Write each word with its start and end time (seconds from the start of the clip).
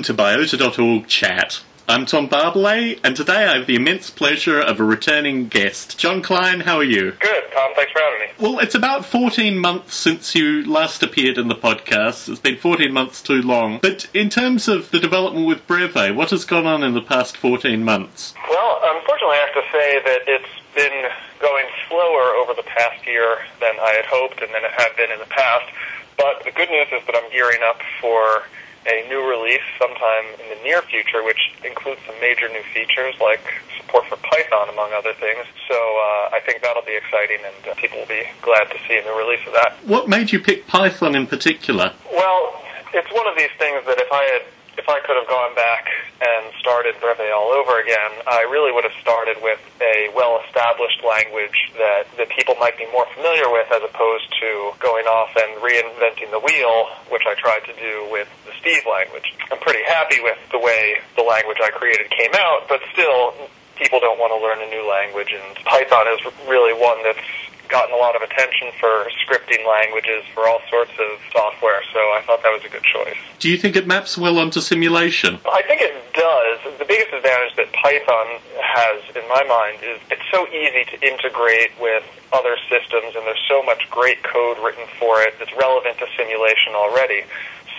Welcome 0.00 0.16
to 0.16 0.22
Biota.org 0.22 1.08
Chat. 1.08 1.60
I'm 1.86 2.06
Tom 2.06 2.26
Barbalet, 2.26 3.00
and 3.04 3.14
today 3.14 3.44
I 3.44 3.58
have 3.58 3.66
the 3.66 3.74
immense 3.74 4.08
pleasure 4.08 4.58
of 4.58 4.80
a 4.80 4.82
returning 4.82 5.48
guest. 5.48 5.98
John 5.98 6.22
Klein, 6.22 6.60
how 6.60 6.76
are 6.76 6.84
you? 6.84 7.12
Good, 7.20 7.42
Tom. 7.52 7.72
Thanks 7.76 7.92
for 7.92 8.00
having 8.00 8.20
me. 8.20 8.26
Well, 8.38 8.60
it's 8.60 8.74
about 8.74 9.04
14 9.04 9.58
months 9.58 9.94
since 9.96 10.34
you 10.34 10.64
last 10.64 11.02
appeared 11.02 11.36
in 11.36 11.48
the 11.48 11.54
podcast. 11.54 12.30
It's 12.30 12.40
been 12.40 12.56
14 12.56 12.90
months 12.90 13.20
too 13.20 13.42
long. 13.42 13.78
But 13.82 14.08
in 14.14 14.30
terms 14.30 14.68
of 14.68 14.90
the 14.90 14.98
development 14.98 15.46
with 15.46 15.66
Breve, 15.66 16.16
what 16.16 16.30
has 16.30 16.46
gone 16.46 16.64
on 16.64 16.82
in 16.82 16.94
the 16.94 17.02
past 17.02 17.36
14 17.36 17.84
months? 17.84 18.32
Well, 18.48 18.80
unfortunately, 18.82 19.36
I 19.36 19.50
have 19.52 19.62
to 19.62 19.70
say 19.70 20.00
that 20.02 20.20
it's 20.26 20.74
been 20.74 21.10
going 21.42 21.66
slower 21.90 22.36
over 22.36 22.54
the 22.54 22.62
past 22.62 23.06
year 23.06 23.40
than 23.60 23.74
I 23.78 23.90
had 23.90 24.06
hoped 24.06 24.40
and 24.40 24.48
than 24.54 24.64
it 24.64 24.72
had 24.72 24.96
been 24.96 25.10
in 25.10 25.18
the 25.18 25.26
past. 25.26 25.70
But 26.16 26.42
the 26.44 26.52
good 26.52 26.70
news 26.70 26.86
is 26.90 27.04
that 27.04 27.14
I'm 27.14 27.30
gearing 27.30 27.60
up 27.62 27.82
for 28.00 28.44
a 28.86 29.08
new 29.08 29.20
release 29.20 29.64
sometime 29.78 30.24
in 30.40 30.56
the 30.56 30.62
near 30.64 30.82
future, 30.82 31.22
which 31.22 31.52
includes 31.64 32.00
some 32.06 32.18
major 32.20 32.48
new 32.48 32.62
features 32.72 33.14
like 33.20 33.40
support 33.76 34.06
for 34.06 34.16
Python, 34.16 34.68
among 34.70 34.92
other 34.92 35.12
things. 35.14 35.44
So 35.68 35.74
uh, 35.74 36.36
I 36.36 36.40
think 36.44 36.62
that'll 36.62 36.86
be 36.86 36.96
exciting, 36.96 37.38
and 37.44 37.68
uh, 37.68 37.74
people 37.74 37.98
will 37.98 38.06
be 38.06 38.24
glad 38.42 38.64
to 38.70 38.78
see 38.88 38.96
a 38.96 39.02
new 39.02 39.16
release 39.18 39.44
of 39.46 39.52
that. 39.52 39.76
What 39.84 40.08
made 40.08 40.32
you 40.32 40.40
pick 40.40 40.66
Python 40.66 41.14
in 41.14 41.26
particular? 41.26 41.92
Well, 42.12 42.62
it's 42.94 43.10
one 43.12 43.26
of 43.28 43.36
these 43.36 43.52
things 43.58 43.84
that 43.86 44.00
if 44.00 44.10
I 44.10 44.24
had 44.32 44.42
if 44.78 44.88
I 44.88 45.00
could 45.00 45.16
have 45.18 45.28
gone 45.28 45.54
back 45.54 45.88
and 46.20 46.52
started 46.58 46.94
Breve 47.00 47.32
all 47.34 47.50
over 47.50 47.80
again, 47.80 48.12
I 48.26 48.46
really 48.50 48.72
would 48.72 48.84
have 48.84 48.96
started 49.00 49.36
with 49.42 49.58
a 49.80 50.10
well-established 50.14 51.02
language 51.02 51.72
that, 51.78 52.06
that 52.16 52.28
people 52.30 52.54
might 52.56 52.78
be 52.78 52.86
more 52.92 53.06
familiar 53.14 53.50
with 53.50 53.66
as 53.72 53.82
opposed 53.82 54.28
to 54.40 54.72
going 54.78 55.06
off 55.06 55.34
and 55.36 55.58
reinventing 55.60 56.30
the 56.30 56.40
wheel, 56.40 56.88
which 57.10 57.24
I 57.26 57.34
tried 57.34 57.64
to 57.66 57.74
do 57.74 58.08
with 58.10 58.28
the 58.46 58.52
Steve 58.60 58.86
language. 58.86 59.34
I'm 59.50 59.58
pretty 59.58 59.84
happy 59.84 60.20
with 60.22 60.38
the 60.52 60.58
way 60.58 61.00
the 61.16 61.22
language 61.22 61.58
I 61.62 61.70
created 61.70 62.10
came 62.10 62.32
out, 62.38 62.68
but 62.68 62.80
still, 62.92 63.34
people 63.76 63.98
don't 63.98 64.20
want 64.20 64.30
to 64.32 64.38
learn 64.38 64.60
a 64.60 64.68
new 64.68 64.84
language, 64.84 65.32
and 65.32 65.56
Python 65.64 66.06
is 66.12 66.20
really 66.46 66.76
one 66.76 67.02
that's 67.02 67.26
gotten 67.70 67.94
a 67.94 67.98
lot 67.98 68.16
of 68.16 68.22
attention 68.22 68.68
for 68.78 69.06
scripting 69.22 69.66
languages 69.66 70.24
for 70.34 70.48
all 70.48 70.60
sorts 70.68 70.92
of 70.98 71.18
software, 71.32 71.82
so 71.92 71.98
I 71.98 72.22
thought 72.26 72.42
that 72.42 72.52
was 72.52 72.64
a 72.64 72.68
good 72.68 72.82
choice. 72.82 73.16
Do 73.38 73.48
you 73.48 73.56
think 73.56 73.76
it 73.76 73.86
maps 73.86 74.18
well 74.18 74.38
onto 74.38 74.60
simulation? 74.60 75.38
I 75.46 75.62
think 75.62 75.80
it 75.80 75.94
does. 76.12 76.78
The 76.78 76.84
biggest 76.84 77.14
advantage 77.14 77.56
that 77.56 77.72
Python 77.72 78.42
has, 78.60 79.00
in 79.16 79.26
my 79.28 79.44
mind, 79.44 79.78
is 79.82 79.98
it's 80.10 80.26
so 80.30 80.46
easy 80.48 80.84
to 80.90 80.96
integrate 81.00 81.70
with 81.80 82.04
other 82.32 82.56
systems, 82.68 83.14
and 83.16 83.24
there's 83.24 83.46
so 83.48 83.62
much 83.62 83.88
great 83.90 84.22
code 84.22 84.58
written 84.58 84.84
for 84.98 85.22
it 85.22 85.34
that's 85.38 85.52
relevant 85.54 85.98
to 85.98 86.06
simulation 86.18 86.74
already. 86.74 87.24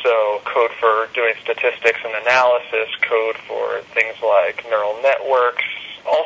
So, 0.03 0.41
code 0.45 0.71
for 0.79 1.07
doing 1.13 1.35
statistics 1.43 1.99
and 2.03 2.15
analysis, 2.25 2.89
code 3.01 3.37
for 3.45 3.81
things 3.93 4.15
like 4.23 4.65
neural 4.67 4.97
networks, 5.03 5.63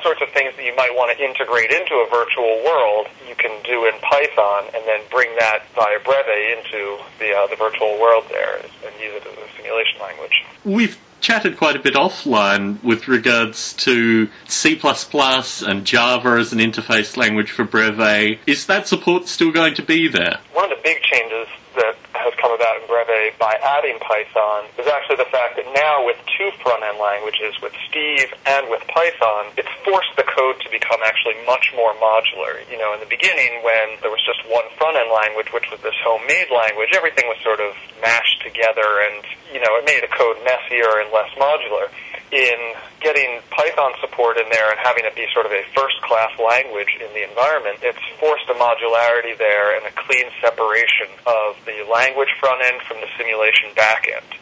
sorts 0.06 0.22
of 0.22 0.30
things 0.30 0.54
that 0.56 0.64
you 0.64 0.76
might 0.78 0.94
want 0.94 1.10
to 1.10 1.18
integrate 1.18 1.72
into 1.72 1.96
a 1.96 2.08
virtual 2.14 2.62
world, 2.62 3.08
you 3.28 3.34
can 3.34 3.50
do 3.64 3.90
in 3.90 3.94
Python, 4.06 4.70
and 4.76 4.86
then 4.86 5.02
bring 5.10 5.34
that 5.40 5.66
via 5.74 5.98
Breve 6.06 6.62
into 6.62 7.02
the 7.18 7.34
uh, 7.34 7.48
the 7.48 7.56
virtual 7.56 8.00
world 8.00 8.26
there 8.30 8.62
and 8.62 8.94
use 9.02 9.18
it 9.18 9.26
as 9.26 9.34
a 9.34 9.50
simulation 9.58 10.00
language. 10.00 10.46
We've 10.64 11.00
chatted 11.22 11.58
quite 11.58 11.76
a 11.76 11.80
bit 11.80 11.96
offline 11.96 12.82
with 12.84 13.08
regards 13.08 13.74
to 13.74 14.30
C++ 14.48 14.80
and 14.80 15.86
Java 15.86 16.38
as 16.40 16.54
an 16.54 16.60
interface 16.60 17.18
language 17.18 17.50
for 17.50 17.64
Breve. 17.64 18.38
Is 18.46 18.68
that 18.68 18.88
support 18.88 19.28
still 19.28 19.52
going 19.52 19.74
to 19.74 19.82
be 19.82 20.08
there? 20.08 20.38
One 20.54 20.72
of 20.72 20.78
the 20.78 20.84
big 20.84 21.02
changes 21.02 21.48
that 21.78 21.96
has 22.26 22.34
come 22.42 22.50
about 22.50 22.82
in 22.82 22.86
Breve 22.90 23.38
by 23.38 23.54
adding 23.62 24.02
Python 24.02 24.66
is 24.82 24.90
actually 24.90 25.22
the 25.22 25.30
fact 25.30 25.62
that 25.62 25.70
now 25.78 26.02
with 26.02 26.18
two 26.26 26.50
front-end 26.66 26.98
languages, 26.98 27.54
with 27.62 27.72
Steve 27.86 28.34
and 28.50 28.66
with 28.68 28.82
Python, 28.90 29.54
it's 29.56 29.72
forced 29.86 30.10
the 30.18 30.26
code 30.26 30.58
to 30.66 30.70
become 30.74 31.00
actually 31.06 31.38
much 31.46 31.70
more 31.78 31.94
modular. 32.02 32.66
You 32.68 32.82
know, 32.82 32.98
in 32.98 33.00
the 33.00 33.10
beginning 33.10 33.62
when 33.62 34.02
there 34.02 34.10
was 34.10 34.26
just 34.26 34.42
one 34.50 34.66
front-end 34.82 35.14
language, 35.14 35.54
which 35.54 35.70
was 35.70 35.80
this 35.86 35.96
homemade 36.02 36.50
language, 36.50 36.92
everything 36.98 37.30
was 37.30 37.38
sort 37.46 37.62
of 37.62 37.78
mashed 38.02 38.42
together 38.42 39.06
and, 39.06 39.22
you 39.54 39.62
know, 39.62 39.78
it 39.78 39.86
made 39.86 40.02
the 40.02 40.12
code 40.12 40.42
messier 40.42 41.00
and 41.00 41.14
less 41.14 41.30
modular 41.38 41.94
in 42.36 42.74
getting 43.00 43.40
Python 43.52 43.94
support 44.02 44.38
in 44.38 44.50
there 44.50 44.72
and 44.72 44.80
having 44.82 45.06
it 45.06 45.14
be 45.16 45.26
sort 45.32 45.46
of 45.46 45.54
a 45.54 45.64
first 45.78 46.02
class 46.02 46.34
language 46.42 46.98
in 46.98 47.08
the 47.14 47.22
environment, 47.22 47.78
it's 47.82 48.02
forced 48.20 48.50
a 48.50 48.58
modularity 48.58 49.38
there 49.38 49.78
and 49.78 49.86
a 49.86 49.94
clean 49.94 50.26
separation 50.42 51.08
of 51.26 51.56
the 51.66 51.86
language 51.86 52.15
front 52.40 52.64
end 52.64 52.82
from 52.88 53.02
the 53.02 53.08
simulation 53.18 53.74
back 53.76 54.08
end. 54.08 54.40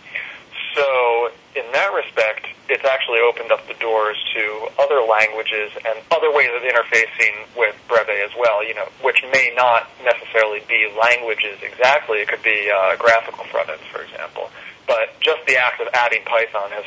So, 0.76 1.30
in 1.56 1.66
that 1.74 1.94
respect, 1.94 2.50
it's 2.70 2.86
actually 2.86 3.20
opened 3.22 3.52
up 3.52 3.62
the 3.68 3.78
doors 3.78 4.18
to 4.34 4.68
other 4.82 5.06
languages 5.06 5.70
and 5.86 6.02
other 6.10 6.34
ways 6.34 6.50
of 6.56 6.66
interfacing 6.66 7.46
with 7.58 7.78
Breve 7.88 8.10
as 8.26 8.34
well, 8.38 8.66
you 8.66 8.74
know, 8.74 8.90
which 9.02 9.22
may 9.32 9.54
not 9.56 9.90
necessarily 10.02 10.62
be 10.68 10.90
languages 10.98 11.62
exactly. 11.62 12.26
It 12.26 12.28
could 12.28 12.42
be 12.42 12.72
uh, 12.74 12.98
graphical 12.98 13.46
front 13.46 13.70
ends, 13.70 13.86
for 13.92 14.02
example. 14.02 14.50
But 14.88 15.14
just 15.22 15.46
the 15.46 15.58
act 15.58 15.80
of 15.80 15.88
adding 15.94 16.26
Python 16.26 16.72
has 16.72 16.86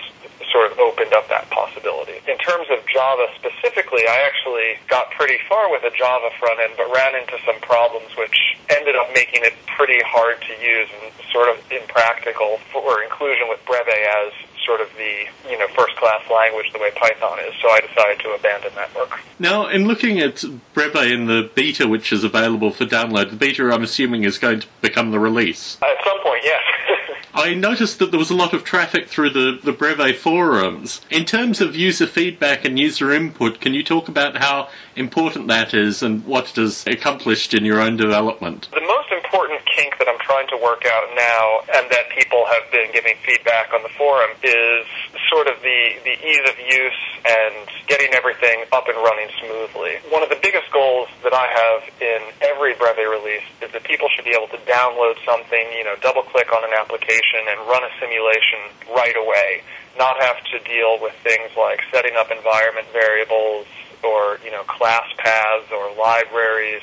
sort 0.50 0.72
of 0.72 0.78
opened 0.78 1.14
up 1.14 1.28
that 1.28 1.48
possibility. 1.50 2.18
In 2.26 2.38
terms 2.38 2.66
of 2.70 2.84
Java 2.90 3.26
specifically, 3.38 4.06
I 4.08 4.26
actually 4.26 4.78
got 4.88 5.10
pretty 5.12 5.38
far 5.48 5.70
with 5.70 5.84
a 5.84 5.92
Java 5.96 6.30
front 6.38 6.60
end, 6.60 6.74
but 6.76 6.90
ran 6.92 7.14
into 7.14 7.38
some 7.46 7.60
problems 7.60 8.10
which 8.16 8.36
ended 8.70 8.96
up 8.96 9.08
making 9.14 9.44
it 9.44 9.54
pretty 9.76 10.00
hard 10.04 10.40
to 10.42 10.52
use 10.64 10.88
and 11.02 11.12
sort 11.32 11.48
of 11.48 11.60
impractical 11.70 12.58
for 12.72 13.02
inclusion 13.02 13.48
with 13.48 13.60
Breve 13.66 13.88
as 13.88 14.32
sort 14.64 14.80
of 14.80 14.88
the 14.96 15.26
you 15.48 15.56
know 15.58 15.68
first 15.68 15.96
class 15.96 16.22
language 16.30 16.72
the 16.72 16.78
way 16.78 16.90
Python 16.90 17.38
is. 17.40 17.54
So 17.62 17.68
I 17.70 17.80
decided 17.80 18.18
to 18.20 18.30
abandon 18.30 18.74
that 18.74 18.94
work. 18.94 19.20
Now, 19.38 19.68
in 19.68 19.86
looking 19.86 20.18
at 20.18 20.44
Breve 20.74 21.12
in 21.12 21.26
the 21.26 21.50
beta, 21.54 21.86
which 21.86 22.12
is 22.12 22.24
available 22.24 22.72
for 22.72 22.84
download, 22.84 23.30
the 23.30 23.36
beta 23.36 23.70
I'm 23.72 23.82
assuming 23.82 24.24
is 24.24 24.38
going 24.38 24.60
to 24.60 24.66
become 24.80 25.12
the 25.12 25.20
release. 25.20 25.78
At 25.82 26.04
some 26.04 26.20
point, 26.22 26.42
yes. 26.42 26.62
I 27.34 27.52
noticed 27.52 27.98
that 27.98 28.10
there 28.10 28.18
was 28.18 28.30
a 28.30 28.34
lot 28.34 28.54
of 28.54 28.64
traffic 28.64 29.08
through 29.08 29.30
the, 29.30 29.58
the 29.62 29.72
Breve 29.72 30.16
forums. 30.16 31.02
In 31.10 31.26
terms 31.26 31.60
of 31.60 31.76
user 31.76 32.06
feedback 32.06 32.64
and 32.64 32.78
user 32.78 33.12
input, 33.12 33.60
can 33.60 33.74
you 33.74 33.84
talk 33.84 34.08
about 34.08 34.38
how 34.38 34.70
important 34.96 35.46
that 35.48 35.74
is 35.74 36.02
and 36.02 36.24
what 36.24 36.50
it 36.50 36.56
has 36.56 36.86
accomplished 36.86 37.54
in 37.54 37.64
your 37.64 37.80
own 37.80 37.96
development? 37.96 38.68
The 38.72 38.80
most 38.80 39.12
important 39.12 39.60
kink 39.68 39.98
that 39.98 40.08
I'm 40.08 40.18
trying 40.20 40.48
to 40.48 40.56
work 40.56 40.84
out 40.88 41.04
now 41.14 41.60
and 41.76 41.84
that 41.92 42.08
people 42.16 42.44
have 42.48 42.64
been 42.72 42.90
giving 42.92 43.14
feedback 43.24 43.72
on 43.72 43.82
the 43.84 43.92
forum 43.92 44.30
is 44.42 44.88
sort 45.28 45.46
of 45.46 45.60
the, 45.60 45.80
the 46.02 46.16
ease 46.16 46.44
of 46.48 46.56
use 46.58 47.02
and 47.28 47.68
getting 47.86 48.14
everything 48.14 48.64
up 48.72 48.88
and 48.88 48.96
running 48.96 49.28
smoothly. 49.36 50.00
One 50.08 50.24
of 50.24 50.32
the 50.32 50.40
biggest 50.40 50.72
goals 50.72 51.08
that 51.22 51.36
I 51.36 51.44
have 51.44 51.80
in 52.00 52.20
every 52.40 52.72
Breve 52.74 53.04
release 53.04 53.44
is 53.60 53.70
that 53.72 53.84
people 53.84 54.08
should 54.16 54.24
be 54.24 54.32
able 54.32 54.48
to 54.48 54.60
download 54.64 55.20
something, 55.28 55.64
you 55.76 55.84
know, 55.84 55.94
double 56.00 56.22
click 56.22 56.48
on 56.56 56.64
an 56.64 56.72
application 56.72 57.44
and 57.52 57.68
run 57.68 57.84
a 57.84 57.92
simulation 58.00 58.72
right 58.96 59.16
away, 59.16 59.60
not 59.98 60.16
have 60.24 60.40
to 60.56 60.58
deal 60.64 60.96
with 61.02 61.12
things 61.20 61.52
like 61.56 61.84
setting 61.92 62.16
up 62.16 62.32
environment 62.32 62.88
variables 62.92 63.66
or, 64.04 64.38
you 64.44 64.50
know, 64.50 64.62
class 64.64 65.06
paths 65.18 65.70
or 65.72 65.94
libraries, 65.96 66.82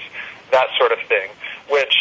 that 0.52 0.68
sort 0.78 0.92
of 0.92 1.00
thing, 1.10 1.30
which 1.70 1.96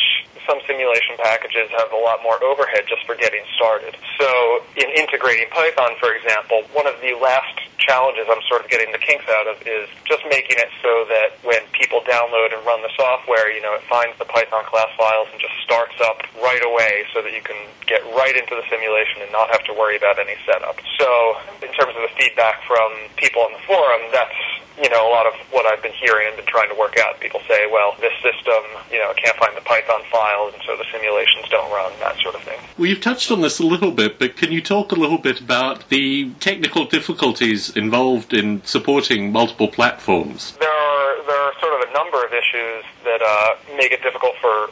some 0.46 0.58
simulation 0.66 1.16
packages 1.22 1.70
have 1.78 1.92
a 1.92 1.96
lot 1.96 2.18
more 2.22 2.36
overhead 2.42 2.84
just 2.88 3.06
for 3.06 3.14
getting 3.14 3.42
started. 3.54 3.94
So 4.18 4.28
in 4.76 4.90
integrating 4.90 5.46
Python, 5.50 5.94
for 6.00 6.14
example, 6.14 6.66
one 6.74 6.86
of 6.86 6.98
the 7.00 7.14
last 7.14 7.62
challenges 7.78 8.26
I'm 8.30 8.42
sort 8.46 8.62
of 8.62 8.70
getting 8.70 8.90
the 8.94 9.02
kinks 9.02 9.26
out 9.26 9.46
of 9.50 9.58
is 9.66 9.90
just 10.06 10.22
making 10.30 10.58
it 10.58 10.70
so 10.82 11.06
that 11.10 11.34
when 11.42 11.62
people 11.74 12.02
download 12.06 12.54
and 12.54 12.62
run 12.66 12.82
the 12.82 12.90
software, 12.94 13.50
you 13.50 13.62
know, 13.62 13.74
it 13.74 13.82
finds 13.90 14.14
the 14.18 14.26
Python 14.26 14.62
class 14.66 14.90
files 14.94 15.26
and 15.34 15.40
just 15.42 15.54
starts 15.66 15.98
up 16.02 16.22
right 16.42 16.62
away 16.62 17.06
so 17.14 17.22
that 17.22 17.34
you 17.34 17.42
can 17.42 17.58
get 17.86 18.02
right 18.14 18.34
into 18.34 18.54
the 18.54 18.62
simulation 18.70 19.22
and 19.22 19.30
not 19.34 19.50
have 19.50 19.62
to 19.66 19.74
worry 19.74 19.98
about 19.98 20.18
any 20.18 20.38
setup. 20.46 20.78
So 20.98 21.38
in 21.62 21.70
terms 21.74 21.94
of 21.98 22.02
the 22.06 22.12
feedback 22.14 22.62
from 22.66 22.90
people 23.18 23.42
on 23.42 23.52
the 23.52 23.62
forum, 23.66 24.02
that's 24.14 24.38
you 24.82 24.90
know, 24.90 25.08
a 25.08 25.12
lot 25.12 25.26
of 25.26 25.34
what 25.50 25.64
I've 25.66 25.82
been 25.82 25.92
hearing 25.92 26.26
and 26.26 26.36
been 26.36 26.46
trying 26.46 26.68
to 26.68 26.74
work 26.74 26.98
out. 26.98 27.20
People 27.20 27.40
say, 27.46 27.66
well, 27.70 27.94
this 28.00 28.12
system, 28.14 28.62
you 28.90 28.98
know, 28.98 29.12
can't 29.16 29.36
find 29.36 29.56
the 29.56 29.60
Python 29.60 30.02
files, 30.10 30.54
and 30.54 30.62
so 30.66 30.76
the 30.76 30.84
simulations 30.92 31.48
don't 31.50 31.70
run, 31.72 31.92
that 32.00 32.18
sort 32.18 32.34
of 32.34 32.42
thing. 32.42 32.58
Well, 32.76 32.88
you've 32.88 33.00
touched 33.00 33.30
on 33.30 33.40
this 33.40 33.60
a 33.60 33.66
little 33.66 33.92
bit, 33.92 34.18
but 34.18 34.36
can 34.36 34.50
you 34.50 34.60
talk 34.60 34.90
a 34.90 34.96
little 34.96 35.18
bit 35.18 35.40
about 35.40 35.88
the 35.88 36.30
technical 36.40 36.84
difficulties 36.84 37.74
involved 37.76 38.34
in 38.34 38.62
supporting 38.64 39.30
multiple 39.30 39.68
platforms? 39.68 40.56
There 40.58 40.68
are, 40.68 41.26
there 41.26 41.40
are 41.40 41.52
sort 41.60 41.80
of 41.80 41.88
a 41.88 41.92
number 41.92 42.24
of 42.24 42.32
issues 42.32 42.84
that 43.04 43.22
uh, 43.22 43.76
make 43.76 43.92
it 43.92 44.02
difficult 44.02 44.34
for 44.40 44.70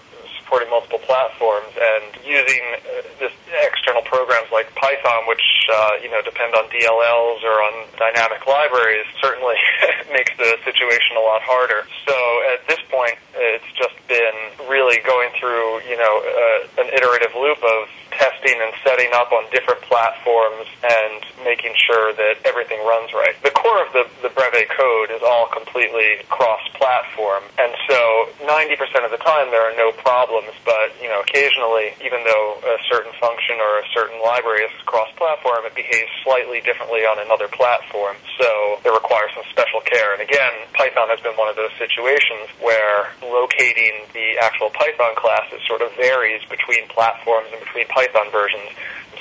supporting 0.51 0.69
multiple 0.69 0.99
platforms 1.07 1.71
and 1.79 2.27
using 2.27 2.59
uh, 2.75 3.07
this 3.23 3.31
external 3.71 4.03
programs 4.03 4.51
like 4.51 4.67
Python, 4.75 5.23
which 5.31 5.47
uh, 5.71 5.95
you 6.03 6.11
know 6.11 6.19
depend 6.27 6.59
on 6.59 6.67
DLLs 6.75 7.39
or 7.47 7.63
on 7.63 7.87
dynamic 7.95 8.43
libraries, 8.51 9.07
certainly 9.23 9.55
makes 10.13 10.35
the 10.43 10.59
situation 10.67 11.15
a 11.15 11.23
lot 11.23 11.39
harder. 11.47 11.87
So 12.03 12.17
at 12.51 12.67
this 12.67 12.83
point, 12.91 13.15
it's 13.41 13.73
just 13.75 13.97
been 14.07 14.69
really 14.69 15.01
going 15.03 15.31
through 15.41 15.81
you 15.89 15.97
know 15.97 16.15
uh, 16.21 16.83
an 16.85 16.89
iterative 16.93 17.33
loop 17.35 17.59
of 17.65 17.89
testing 18.21 18.59
and 18.59 18.73
setting 18.85 19.11
up 19.15 19.33
on 19.33 19.47
different 19.51 19.81
platforms 19.87 20.67
and 20.83 21.23
making 21.45 21.73
sure 21.79 22.13
that 22.15 22.43
everything 22.45 22.79
runs 22.85 23.13
right. 23.15 23.35
The 23.43 23.55
core 23.55 23.81
of 23.87 23.93
the, 23.93 24.05
the 24.23 24.31
Breve 24.35 24.69
code 24.69 25.11
is 25.11 25.23
all 25.23 25.49
completely 25.49 26.21
cross-platform, 26.29 27.49
and 27.59 27.73
so 27.89 28.29
90% 28.45 28.77
of 29.07 29.11
the 29.11 29.23
time 29.23 29.51
there 29.51 29.65
are 29.65 29.77
no 29.77 29.93
problems, 29.93 30.53
but, 30.65 30.93
you 31.01 31.09
know, 31.09 31.21
occasionally, 31.25 31.95
even 32.05 32.21
though 32.27 32.61
a 32.61 32.77
certain 32.91 33.13
function 33.21 33.57
or 33.57 33.81
a 33.81 33.87
certain 33.95 34.21
library 34.21 34.67
is 34.67 34.75
cross-platform, 34.85 35.65
it 35.65 35.75
behaves 35.75 36.11
slightly 36.23 36.61
differently 36.61 37.07
on 37.07 37.19
another 37.25 37.49
platform, 37.49 38.17
so 38.39 38.81
it 38.85 38.93
requires 38.93 39.31
some 39.35 39.47
special 39.51 39.81
care. 39.81 40.13
And 40.13 40.23
again, 40.23 40.53
Python 40.75 41.09
has 41.09 41.21
been 41.21 41.37
one 41.41 41.49
of 41.49 41.57
those 41.57 41.73
situations 41.79 42.53
where 42.61 43.13
locating 43.31 44.07
the 44.13 44.37
actual 44.43 44.71
Python 44.71 45.15
classes 45.17 45.61
sort 45.67 45.83
of 45.83 45.95
varies 45.97 46.43
between 46.51 46.87
platforms 46.89 47.49
and 47.53 47.61
between 47.61 47.87
Python 47.89 48.31
versions. 48.31 48.69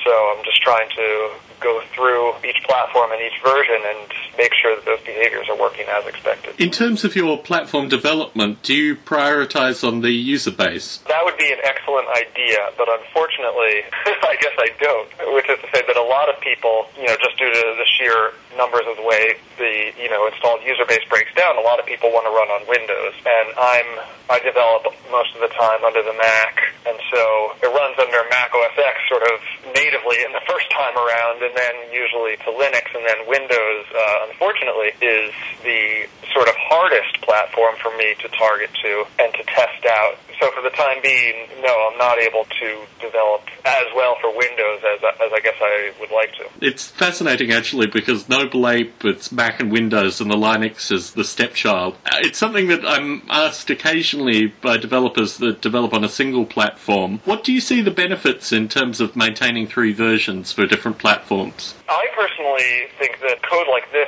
So 0.04 0.12
I'm 0.12 0.44
just 0.44 0.62
trying 0.62 0.90
to 0.96 1.32
go 1.60 1.82
through 1.94 2.34
each 2.48 2.62
platform 2.64 3.12
and 3.12 3.22
each 3.22 3.40
version 3.44 3.76
and 3.86 4.08
make 4.38 4.54
sure 4.54 4.76
that 4.76 4.86
those 4.86 5.02
behaviors 5.02 5.50
are 5.50 5.60
working 5.60 5.86
as 5.90 6.06
expected. 6.08 6.56
In 6.58 6.72
terms 6.72 7.04
of 7.04 7.16
your 7.16 7.38
platform 7.38 7.90
development, 7.90 8.64
do 8.64 8.74
you 8.74 8.96
prioritize 8.96 9.86
on 9.86 10.02
the 10.02 10.12
user 10.12 10.52
base? 10.52 10.98
That 11.08 11.24
would 11.26 11.38
be 11.38 11.52
an 11.52 11.60
excellent 11.64 12.08
idea, 12.16 12.72
but 12.78 12.88
unfortunately, 12.88 13.84
I 14.06 14.36
guess 14.40 14.56
I 14.58 14.70
don't. 14.80 15.36
Which 15.36 15.50
is 15.50 15.60
to 15.60 15.68
say 15.74 15.84
that 15.86 15.98
a 15.98 16.04
lot 16.04 16.30
of 16.30 16.40
people, 16.42 16.88
you 16.98 17.08
know, 17.08 17.16
just 17.22 17.38
due 17.38 17.52
to 17.52 17.76
the 17.78 17.86
sheer 17.98 18.32
numbers 18.58 18.86
of 18.90 18.98
the 18.98 19.06
way 19.06 19.38
the 19.58 19.94
you 20.00 20.10
know 20.10 20.26
installed 20.28 20.62
user 20.64 20.86
base 20.88 21.04
breaks 21.10 21.34
down, 21.36 21.58
a 21.58 21.66
lot 21.66 21.80
of 21.80 21.86
people 21.86 22.10
want 22.10 22.26
to 22.26 22.34
run 22.34 22.50
on 22.50 22.66
Windows, 22.68 23.14
and 23.26 23.48
I'm 23.58 23.90
I 24.30 24.40
develop 24.40 24.86
most 25.12 25.34
of 25.36 25.42
the 25.42 25.52
time 25.54 25.84
under 25.84 26.02
the 26.02 26.14
Mac, 26.14 26.62
and 26.86 26.98
so 27.12 27.54
it 27.62 27.70
runs 27.70 27.98
under 27.98 28.22
Mac 28.30 28.54
OS 28.54 28.78
X 28.78 28.96
sort 29.10 29.24
of 29.26 29.42
natively 29.74 30.22
in 30.22 30.32
the 30.34 30.42
first 30.46 30.70
time 30.72 30.96
around 30.98 31.42
and 31.42 31.56
then 31.56 31.76
usually 31.92 32.38
to 32.46 32.50
Linux, 32.54 32.94
and 32.94 33.06
then 33.06 33.26
Windows, 33.28 33.86
uh, 33.94 34.28
unfortunately, 34.30 34.94
is 35.02 35.34
the 35.64 36.08
sort 36.34 36.48
of 36.48 36.56
hardest 36.58 37.22
platform 37.22 37.76
for 37.82 37.96
me 37.98 38.16
to 38.22 38.28
target 38.38 38.70
to 38.84 39.06
and 39.20 39.34
to 39.34 39.44
test 39.44 39.86
out. 39.86 40.18
So 40.40 40.50
for 40.52 40.62
the 40.62 40.70
time 40.70 41.02
being, 41.04 41.50
no, 41.62 41.90
I'm 41.92 41.98
not 41.98 42.18
able 42.18 42.46
to 42.46 42.82
develop 43.02 43.42
as 43.66 43.86
well 43.94 44.16
for 44.22 44.36
Windows 44.36 44.80
as, 44.96 45.04
as 45.04 45.32
I 45.34 45.40
guess 45.44 45.56
I 45.60 45.92
would 46.00 46.12
like 46.12 46.34
to. 46.36 46.46
It's 46.62 46.88
fascinating 46.88 47.52
actually 47.52 47.88
because 47.88 48.30
Noble 48.30 48.70
Ape, 48.70 49.04
it's 49.04 49.34
Mac 49.34 49.60
and 49.60 49.70
Windows, 49.70 50.22
and 50.22 50.32
the 50.32 50.36
Linux 50.36 50.92
is 50.92 51.12
the 51.12 51.26
stepchild. 51.26 51.96
Uh, 52.06 52.18
it's 52.20 52.38
something 52.38 52.68
that 52.68 52.86
I'm 52.86 53.22
asked 53.30 53.70
occasionally 53.70 54.48
by 54.62 54.78
developers 54.78 55.38
that 55.38 55.62
develop 55.62 55.94
on 55.94 56.06
a 56.06 56.10
single 56.10 56.46
platform. 56.46 57.20
What 57.26 57.44
do 57.44 57.52
you 57.52 57.60
see 57.60 57.82
the 57.82 57.92
benefits 57.92 58.54
in 58.54 58.70
terms 58.70 59.02
of 59.02 59.18
maintaining 59.18 59.68
three 59.68 59.92
versions 59.92 60.54
for 60.54 60.66
different 60.66 61.00
platforms? 61.00 61.76
I 61.90 62.08
personally 62.16 62.88
think 62.98 63.20
that 63.22 63.42
code 63.44 63.68
like 63.70 63.92
this 63.92 64.08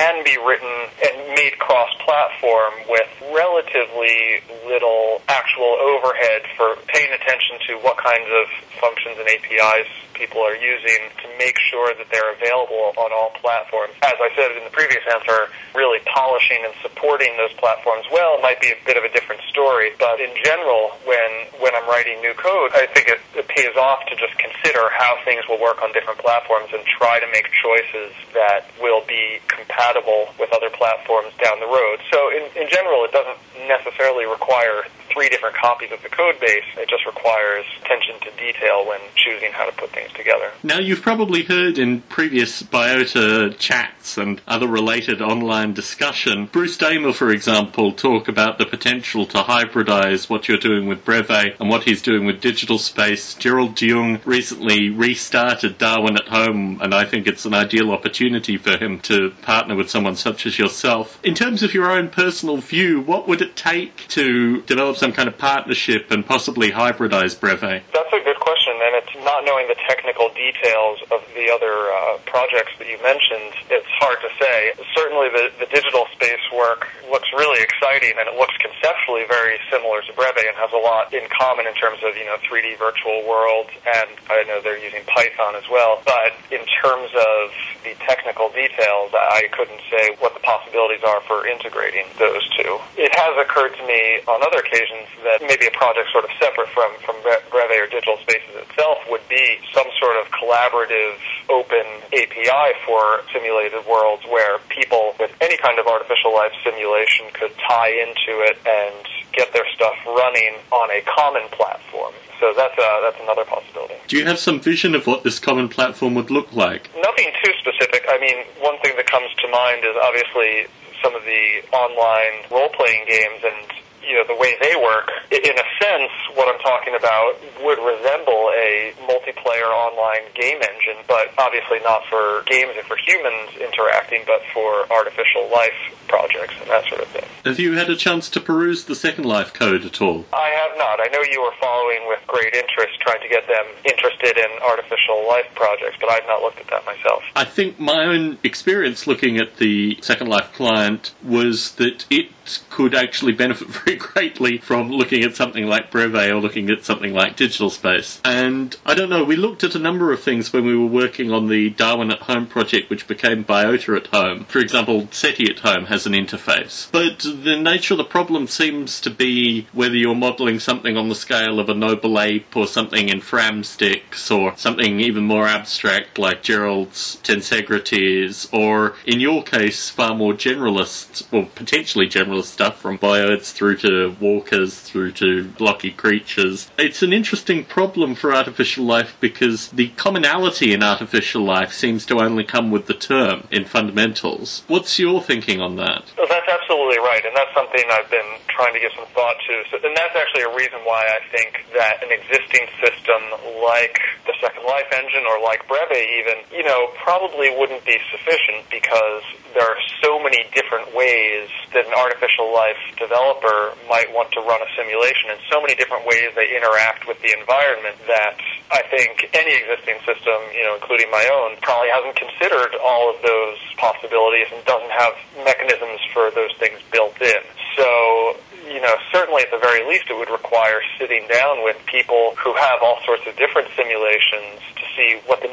can 0.00 0.24
be 0.24 0.38
written 0.40 0.88
and 1.04 1.28
made 1.36 1.52
cross-platform 1.58 2.72
with 2.88 3.04
relatively 3.36 4.40
little 4.64 5.20
actual 5.28 5.76
overhead 5.76 6.40
for 6.56 6.72
paying 6.88 7.12
attention 7.12 7.60
to 7.68 7.76
what 7.84 7.98
kinds 8.00 8.24
of 8.32 8.48
functions 8.80 9.20
and 9.20 9.28
APIs 9.28 9.92
people 10.16 10.40
are 10.40 10.56
using 10.56 11.08
to 11.20 11.28
make 11.36 11.56
sure 11.68 11.92
that 11.96 12.08
they're 12.12 12.32
available 12.32 12.92
on 12.96 13.12
all 13.12 13.32
platforms. 13.40 13.92
As 14.04 14.16
I 14.16 14.28
said 14.36 14.56
in 14.56 14.64
the 14.64 14.72
previous 14.72 15.04
answer, 15.08 15.52
really 15.76 16.00
polishing 16.08 16.60
and 16.64 16.72
supporting 16.80 17.36
those 17.36 17.52
platforms 17.56 18.04
well 18.12 18.40
might 18.40 18.60
be 18.60 18.68
a 18.68 18.76
bit 18.84 18.96
of 18.96 19.04
a 19.04 19.12
different 19.12 19.40
story. 19.48 19.92
But 20.00 20.20
in 20.20 20.32
general, 20.44 20.96
when 21.04 21.48
when 21.60 21.72
I'm 21.76 21.88
writing 21.88 22.20
new 22.20 22.36
code, 22.36 22.72
I 22.76 22.84
think 22.92 23.08
it, 23.08 23.20
it 23.32 23.48
pays 23.48 23.76
off 23.76 24.04
to 24.12 24.16
just 24.16 24.36
consider 24.36 24.92
how 24.92 25.16
things 25.24 25.44
will 25.48 25.60
work 25.60 25.80
on 25.80 25.92
different 25.92 26.20
platforms 26.20 26.68
and 26.72 26.84
try 26.84 27.20
to 27.20 27.28
make 27.32 27.48
choices 27.60 28.12
that 28.36 28.68
will 28.80 29.04
be 29.08 29.40
compatible 29.48 29.89
with 30.38 30.52
other 30.52 30.70
platforms 30.70 31.32
down 31.42 31.60
the 31.60 31.66
road. 31.66 31.98
So 32.12 32.30
in, 32.30 32.42
in 32.56 32.68
general, 32.68 33.04
it 33.04 33.12
doesn't 33.12 33.38
necessarily 33.68 34.26
require 34.26 34.84
three 35.12 35.28
different 35.28 35.56
copies 35.56 35.90
of 35.92 36.02
the 36.02 36.08
code 36.08 36.38
base. 36.40 36.64
It 36.76 36.88
just 36.88 37.04
requires 37.04 37.64
attention 37.82 38.20
to 38.20 38.30
detail 38.36 38.86
when 38.86 39.00
choosing 39.16 39.52
how 39.52 39.66
to 39.66 39.72
put 39.72 39.90
things 39.90 40.12
together. 40.12 40.52
Now, 40.62 40.78
you've 40.78 41.02
probably 41.02 41.42
heard 41.42 41.78
in 41.78 42.02
previous 42.02 42.62
Biota 42.62 43.56
chats 43.58 44.16
and 44.16 44.40
other 44.46 44.68
related 44.68 45.20
online 45.20 45.74
discussion, 45.74 46.46
Bruce 46.46 46.76
Damer, 46.76 47.12
for 47.12 47.30
example, 47.30 47.92
talk 47.92 48.28
about 48.28 48.58
the 48.58 48.66
potential 48.66 49.26
to 49.26 49.38
hybridize 49.38 50.30
what 50.30 50.48
you're 50.48 50.58
doing 50.58 50.86
with 50.86 51.04
Breve 51.04 51.54
and 51.58 51.68
what 51.68 51.84
he's 51.84 52.02
doing 52.02 52.24
with 52.24 52.40
Digital 52.40 52.78
Space. 52.78 53.34
Gerald 53.34 53.80
Jung 53.80 54.20
recently 54.24 54.90
restarted 54.90 55.78
Darwin 55.78 56.16
at 56.16 56.28
Home, 56.28 56.80
and 56.80 56.94
I 56.94 57.04
think 57.04 57.26
it's 57.26 57.44
an 57.44 57.54
ideal 57.54 57.90
opportunity 57.90 58.56
for 58.56 58.76
him 58.76 59.00
to 59.00 59.30
partner 59.42 59.74
with 59.74 59.90
someone 59.90 60.16
such 60.16 60.46
as 60.46 60.58
yourself. 60.58 61.18
In 61.24 61.34
terms 61.34 61.62
of 61.62 61.74
your 61.74 61.90
own 61.90 62.08
personal 62.08 62.58
view, 62.58 63.00
what 63.00 63.26
would 63.26 63.42
it 63.42 63.49
take 63.56 64.08
to 64.08 64.62
develop 64.62 64.96
some 64.96 65.12
kind 65.12 65.28
of 65.28 65.38
partnership 65.38 66.10
and 66.10 66.24
possibly 66.24 66.70
hybridize 66.70 67.38
Breve? 67.38 67.82
That's 67.92 68.12
a 68.12 68.20
good 68.24 68.40
question, 68.40 68.74
and 68.82 68.96
it's 68.96 69.24
not 69.24 69.39
knowing 69.44 69.68
the 69.68 69.78
technical 69.88 70.28
details 70.32 71.00
of 71.10 71.20
the 71.34 71.50
other 71.50 71.90
uh, 71.90 72.18
projects 72.26 72.72
that 72.78 72.88
you 72.88 72.98
mentioned. 73.02 73.54
It's 73.70 73.88
hard 74.00 74.18
to 74.20 74.30
say. 74.40 74.72
Certainly, 74.94 75.30
the, 75.32 75.44
the 75.64 75.68
digital 75.70 76.06
space 76.14 76.42
work 76.52 76.88
looks 77.10 77.28
really 77.34 77.62
exciting, 77.62 78.14
and 78.18 78.28
it 78.28 78.36
looks 78.38 78.54
conceptually 78.58 79.24
very 79.26 79.58
similar 79.70 80.02
to 80.02 80.12
Breve 80.14 80.46
and 80.46 80.56
has 80.56 80.72
a 80.72 80.80
lot 80.80 81.12
in 81.12 81.26
common 81.32 81.66
in 81.66 81.74
terms 81.74 81.98
of 82.06 82.16
you 82.16 82.24
know 82.24 82.38
3D 82.46 82.78
virtual 82.78 83.26
worlds, 83.26 83.70
and 83.86 84.10
I 84.30 84.44
know 84.44 84.60
they're 84.62 84.80
using 84.80 85.02
Python 85.06 85.56
as 85.56 85.66
well. 85.70 86.02
But 86.04 86.36
in 86.52 86.62
terms 86.82 87.10
of 87.14 87.50
the 87.82 87.96
technical 88.06 88.50
details, 88.50 89.10
I 89.14 89.48
couldn't 89.52 89.80
say 89.90 90.16
what 90.20 90.34
the 90.34 90.44
possibilities 90.44 91.02
are 91.02 91.20
for 91.24 91.46
integrating 91.46 92.06
those 92.18 92.44
two. 92.56 92.78
It 92.96 93.10
has 93.16 93.34
occurred 93.40 93.74
to 93.76 93.84
me 93.86 94.20
on 94.28 94.42
other 94.42 94.60
occasions 94.60 95.08
that 95.24 95.42
maybe 95.42 95.66
a 95.66 95.74
project 95.74 96.12
sort 96.12 96.24
of 96.24 96.32
separate 96.38 96.68
from 96.70 96.92
from 97.04 97.16
Breve 97.22 97.80
or 97.80 97.88
Digital 97.90 98.18
Spaces 98.22 98.54
itself 98.68 98.98
would 99.08 99.24
be 99.30 99.58
some 99.72 99.86
sort 100.02 100.18
of 100.18 100.26
collaborative 100.34 101.16
open 101.48 101.86
API 102.12 102.66
for 102.84 103.22
simulated 103.32 103.86
worlds 103.86 104.22
where 104.28 104.58
people 104.68 105.14
with 105.18 105.30
any 105.40 105.56
kind 105.56 105.78
of 105.78 105.86
artificial 105.86 106.34
life 106.34 106.52
simulation 106.62 107.26
could 107.32 107.52
tie 107.68 107.94
into 107.94 108.42
it 108.44 108.58
and 108.66 109.06
get 109.32 109.52
their 109.52 109.66
stuff 109.74 109.94
running 110.06 110.58
on 110.70 110.90
a 110.90 111.00
common 111.06 111.46
platform. 111.54 112.12
So 112.40 112.52
that's 112.56 112.76
uh, 112.76 113.00
that's 113.02 113.20
another 113.22 113.44
possibility. 113.44 113.94
Do 114.08 114.16
you 114.16 114.26
have 114.26 114.38
some 114.38 114.60
vision 114.60 114.94
of 114.94 115.06
what 115.06 115.24
this 115.24 115.38
common 115.38 115.68
platform 115.68 116.14
would 116.14 116.30
look 116.30 116.52
like? 116.52 116.90
Nothing 116.96 117.30
too 117.44 117.52
specific. 117.60 118.04
I 118.08 118.18
mean, 118.18 118.44
one 118.60 118.78
thing 118.80 118.96
that 118.96 119.06
comes 119.06 119.28
to 119.44 119.48
mind 119.48 119.84
is 119.84 119.94
obviously 120.02 120.66
some 121.02 121.14
of 121.14 121.22
the 121.24 121.62
online 121.72 122.44
role-playing 122.50 123.04
games 123.08 123.40
and 123.44 123.79
you 124.02 124.14
know, 124.14 124.24
the 124.26 124.36
way 124.36 124.56
they 124.60 124.74
work, 124.76 125.10
in 125.30 125.54
a 125.54 125.68
sense, 125.78 126.12
what 126.34 126.48
I'm 126.48 126.60
talking 126.60 126.94
about 126.94 127.36
would 127.62 127.78
resemble 127.78 128.50
a 128.56 128.92
multiplayer 129.06 129.68
online 129.68 130.26
game 130.34 130.58
engine, 130.62 131.04
but 131.06 131.32
obviously 131.38 131.78
not 131.80 132.04
for 132.06 132.42
games 132.46 132.72
and 132.76 132.86
for 132.86 132.96
humans 132.96 133.56
interacting, 133.60 134.22
but 134.26 134.42
for 134.52 134.90
artificial 134.92 135.50
life 135.52 135.76
projects 136.08 136.54
and 136.60 136.70
that 136.70 136.84
sort 136.88 137.00
of 137.00 137.08
thing. 137.08 137.24
Have 137.44 137.58
you 137.58 137.74
had 137.74 137.88
a 137.88 137.96
chance 137.96 138.28
to 138.30 138.40
peruse 138.40 138.84
the 138.84 138.94
Second 138.94 139.24
Life 139.24 139.52
code 139.52 139.84
at 139.84 140.00
all? 140.02 140.24
I 140.32 140.48
have 140.48 140.76
not. 140.76 141.00
I 141.00 141.08
know 141.12 141.22
you 141.30 141.40
were 141.40 141.54
following 141.60 142.08
with 142.08 142.20
great 142.26 142.54
interest, 142.54 143.00
trying 143.00 143.20
to 143.22 143.28
get 143.28 143.46
them 143.46 143.64
interested 143.84 144.36
in 144.36 144.50
artificial 144.62 145.26
life 145.26 145.46
projects, 145.54 145.96
but 146.00 146.10
I've 146.10 146.26
not 146.26 146.42
looked 146.42 146.58
at 146.58 146.66
that 146.68 146.84
myself. 146.84 147.22
I 147.36 147.44
think 147.44 147.78
my 147.78 148.04
own 148.04 148.38
experience 148.42 149.06
looking 149.06 149.38
at 149.38 149.56
the 149.56 149.98
Second 150.02 150.28
Life 150.28 150.52
client 150.52 151.12
was 151.22 151.72
that 151.76 152.06
it 152.10 152.30
could 152.68 152.94
actually 152.94 153.32
benefit 153.32 153.68
very 153.84 153.89
greatly 153.98 154.58
from 154.58 154.90
looking 154.90 155.24
at 155.24 155.34
something 155.34 155.66
like 155.66 155.90
Breve 155.90 156.30
or 156.30 156.40
looking 156.40 156.70
at 156.70 156.84
something 156.84 157.12
like 157.12 157.36
Digital 157.36 157.70
Space. 157.70 158.20
And 158.24 158.76
I 158.84 158.94
don't 158.94 159.10
know, 159.10 159.24
we 159.24 159.36
looked 159.36 159.64
at 159.64 159.74
a 159.74 159.78
number 159.78 160.12
of 160.12 160.22
things 160.22 160.52
when 160.52 160.64
we 160.64 160.76
were 160.76 160.86
working 160.86 161.32
on 161.32 161.48
the 161.48 161.70
Darwin 161.70 162.10
at 162.10 162.20
Home 162.22 162.46
project, 162.46 162.90
which 162.90 163.06
became 163.06 163.44
Biota 163.44 163.96
at 163.96 164.08
Home. 164.08 164.44
For 164.44 164.58
example, 164.58 165.08
SETI 165.10 165.50
at 165.50 165.60
Home 165.60 165.86
has 165.86 166.06
an 166.06 166.12
interface. 166.12 166.90
But 166.90 167.20
the 167.20 167.56
nature 167.60 167.94
of 167.94 167.98
the 167.98 168.04
problem 168.04 168.46
seems 168.46 169.00
to 169.00 169.10
be 169.10 169.66
whether 169.72 169.96
you're 169.96 170.14
modeling 170.14 170.60
something 170.60 170.96
on 170.96 171.08
the 171.08 171.14
scale 171.14 171.58
of 171.58 171.68
a 171.68 171.74
Noble 171.74 172.20
Ape 172.20 172.56
or 172.56 172.66
something 172.66 173.08
in 173.08 173.20
Framsticks 173.20 174.30
or 174.30 174.56
something 174.56 175.00
even 175.00 175.24
more 175.24 175.46
abstract 175.46 176.18
like 176.18 176.42
Gerald's 176.42 177.16
Tensegrities 177.22 178.48
or, 178.52 178.94
in 179.06 179.20
your 179.20 179.42
case, 179.42 179.90
far 179.90 180.14
more 180.14 180.32
generalist 180.32 181.26
or 181.32 181.46
potentially 181.54 182.06
generalist 182.06 182.44
stuff 182.46 182.80
from 182.80 182.98
boids 182.98 183.52
through 183.52 183.76
to 183.80 184.16
walkers 184.20 184.80
through 184.80 185.12
to 185.12 185.48
blocky 185.58 185.90
creatures. 185.90 186.70
It's 186.78 187.02
an 187.02 187.12
interesting 187.12 187.64
problem 187.64 188.14
for 188.14 188.34
artificial 188.34 188.84
life 188.84 189.16
because 189.20 189.68
the 189.68 189.88
commonality 189.96 190.72
in 190.72 190.82
artificial 190.82 191.42
life 191.42 191.72
seems 191.72 192.06
to 192.06 192.20
only 192.20 192.44
come 192.44 192.70
with 192.70 192.86
the 192.86 192.94
term 192.94 193.46
in 193.50 193.64
fundamentals. 193.64 194.62
What's 194.68 194.98
your 194.98 195.22
thinking 195.22 195.60
on 195.60 195.76
that? 195.76 196.04
Well, 196.16 196.28
that's 196.28 196.48
absolutely 196.48 196.98
right, 196.98 197.24
and 197.24 197.34
that's 197.36 197.52
something 197.54 197.84
I've 197.90 198.10
been 198.10 198.38
trying 198.48 198.74
to 198.74 198.80
give 198.80 198.92
some 198.96 199.06
thought 199.14 199.36
to. 199.48 199.54
So, 199.70 199.76
and 199.82 199.96
that's 199.96 200.16
actually 200.16 200.42
a 200.42 200.54
reason 200.54 200.78
why 200.84 201.00
I 201.06 201.20
think 201.34 201.64
that 201.74 202.02
an 202.04 202.12
existing 202.12 202.68
system 202.80 203.20
like 203.62 203.98
the 204.26 204.34
Second 204.40 204.64
Life 204.66 204.88
engine 204.92 205.24
or 205.26 205.42
like 205.42 205.66
Breve 205.68 205.90
even, 205.90 206.44
you 206.52 206.64
know, 206.64 206.92
probably 207.02 207.50
wouldn't 207.56 207.84
be 207.84 207.98
sufficient 208.10 208.68
because 208.70 209.24
there 209.54 209.66
are 209.66 209.80
so 210.02 210.22
many 210.22 210.44
different 210.54 210.94
ways 210.94 211.48
that 211.72 211.86
an 211.86 211.94
artificial 211.94 212.52
life 212.52 212.78
developer 212.98 213.69
might 213.88 214.12
want 214.12 214.32
to 214.32 214.40
run 214.40 214.60
a 214.62 214.70
simulation 214.76 215.30
and 215.30 215.40
so 215.50 215.60
many 215.60 215.74
different 215.74 216.06
ways 216.06 216.30
they 216.34 216.54
interact 216.56 217.06
with 217.06 217.20
the 217.22 217.32
environment 217.38 217.96
that 218.06 218.38
I 218.70 218.82
think 218.86 219.30
any 219.34 219.54
existing 219.56 219.98
system, 220.06 220.38
you 220.54 220.62
know, 220.62 220.74
including 220.74 221.10
my 221.10 221.26
own, 221.26 221.58
probably 221.62 221.90
hasn't 221.90 222.16
considered 222.16 222.76
all 222.82 223.10
of 223.10 223.18
those 223.22 223.58
possibilities 223.76 224.46
and 224.52 224.62
doesn't 224.64 224.94
have 224.94 225.14
mechanisms 225.44 226.00
for 226.14 226.30
those 226.30 226.54
things 226.58 226.78
built 226.90 227.18
in. 227.20 227.42
So, 227.76 228.36
you 228.70 228.80
know, 228.80 228.94
certainly 229.12 229.42
at 229.42 229.50
the 229.50 229.58
very 229.58 229.82
least 229.88 230.06
it 230.10 230.16
would 230.16 230.30
require 230.30 230.80
sitting 230.98 231.26
down 231.26 231.64
with 231.64 231.76
people 231.86 232.34
who 232.38 232.54
have 232.54 232.82
all 232.82 232.98
sorts 233.04 233.26
of 233.26 233.36
different 233.36 233.68
simulations 233.74 234.62
to 234.76 234.84
see 234.94 235.18
what 235.26 235.42
the 235.42 235.50